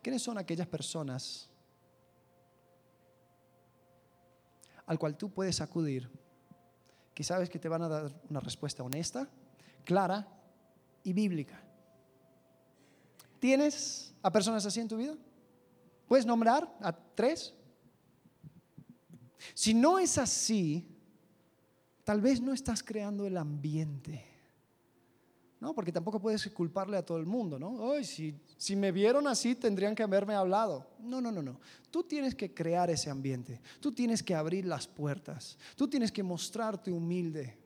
[0.03, 1.49] ¿Quiénes son aquellas personas
[4.87, 6.11] al cual tú puedes acudir,
[7.15, 9.31] que sabes que te van a dar una respuesta honesta,
[9.85, 10.27] clara
[11.05, 11.63] y bíblica.
[13.39, 15.17] ¿Tienes a personas así en tu vida?
[16.09, 17.55] ¿Puedes nombrar a tres?
[19.55, 20.89] Si no es así,
[22.03, 24.38] tal vez no estás creando el ambiente
[25.61, 25.75] ¿no?
[25.75, 28.03] Porque tampoco puedes culparle a todo el mundo, ¿no?
[28.05, 30.87] si, si me vieron así, tendrían que haberme hablado.
[31.01, 31.61] No, no, no, no.
[31.91, 33.61] Tú tienes que crear ese ambiente.
[33.81, 35.59] Tú tienes que abrir las puertas.
[35.77, 37.59] Tú tienes que mostrarte humilde.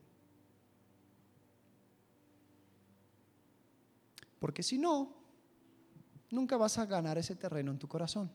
[4.39, 5.15] Porque si no,
[6.29, 8.29] nunca vas a ganar ese terreno en tu corazón.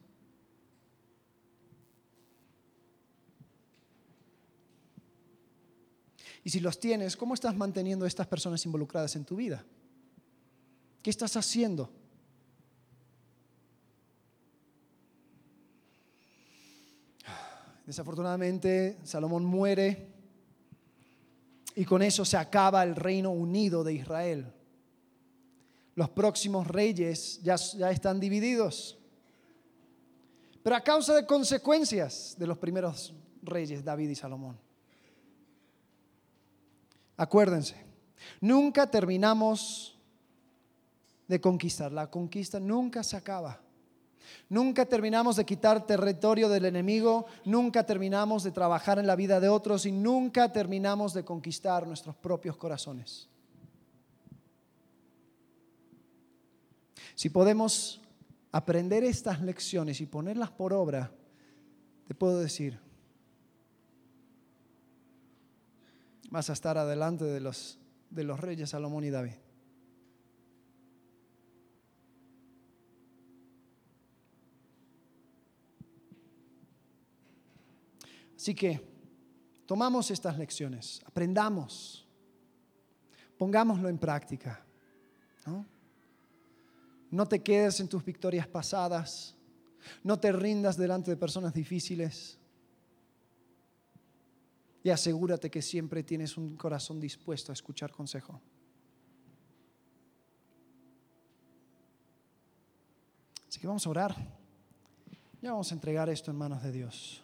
[6.49, 9.63] Y si los tienes, ¿cómo estás manteniendo a estas personas involucradas en tu vida?
[11.03, 11.93] ¿Qué estás haciendo?
[17.85, 20.11] Desafortunadamente, Salomón muere
[21.75, 24.51] y con eso se acaba el reino unido de Israel.
[25.97, 28.99] Los próximos reyes ya, ya están divididos.
[30.63, 34.68] Pero a causa de consecuencias de los primeros reyes, David y Salomón.
[37.19, 37.75] Acuérdense,
[38.41, 39.99] nunca terminamos
[41.27, 41.93] de conquistar.
[41.93, 43.61] La conquista nunca se acaba.
[44.49, 49.49] Nunca terminamos de quitar territorio del enemigo, nunca terminamos de trabajar en la vida de
[49.49, 53.29] otros y nunca terminamos de conquistar nuestros propios corazones.
[57.15, 58.01] Si podemos
[58.53, 61.11] aprender estas lecciones y ponerlas por obra,
[62.07, 62.79] te puedo decir,
[66.31, 67.79] vas a estar adelante de los,
[68.11, 69.35] de los reyes Salomón y David.
[78.37, 78.81] Así que
[79.67, 82.07] tomamos estas lecciones, aprendamos,
[83.37, 84.65] pongámoslo en práctica.
[85.45, 85.67] ¿no?
[87.11, 89.35] no te quedes en tus victorias pasadas,
[90.03, 92.38] no te rindas delante de personas difíciles
[94.89, 98.41] y asegúrate que siempre tienes un corazón dispuesto a escuchar consejo.
[103.47, 104.17] Así que vamos a orar.
[105.43, 107.23] Ya vamos a entregar esto en manos de Dios.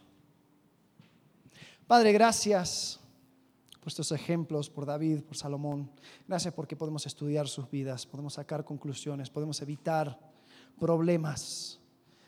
[1.86, 3.00] Padre, gracias
[3.80, 5.90] por estos ejemplos, por David, por Salomón.
[6.28, 10.20] Gracias porque podemos estudiar sus vidas, podemos sacar conclusiones, podemos evitar
[10.78, 11.80] problemas.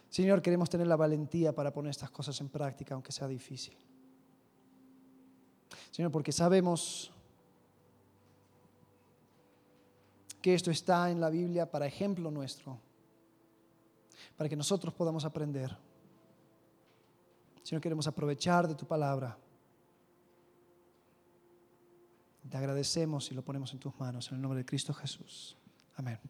[0.08, 3.76] Señor, queremos tener la valentía para poner estas cosas en práctica, aunque sea difícil.
[5.90, 7.10] Señor, porque sabemos
[10.42, 12.78] que esto está en la Biblia para ejemplo nuestro,
[14.36, 15.76] para que nosotros podamos aprender.
[17.62, 19.36] Señor, queremos aprovechar de tu palabra.
[22.48, 25.56] Te agradecemos y lo ponemos en tus manos, en el nombre de Cristo Jesús.
[25.96, 26.20] Amén.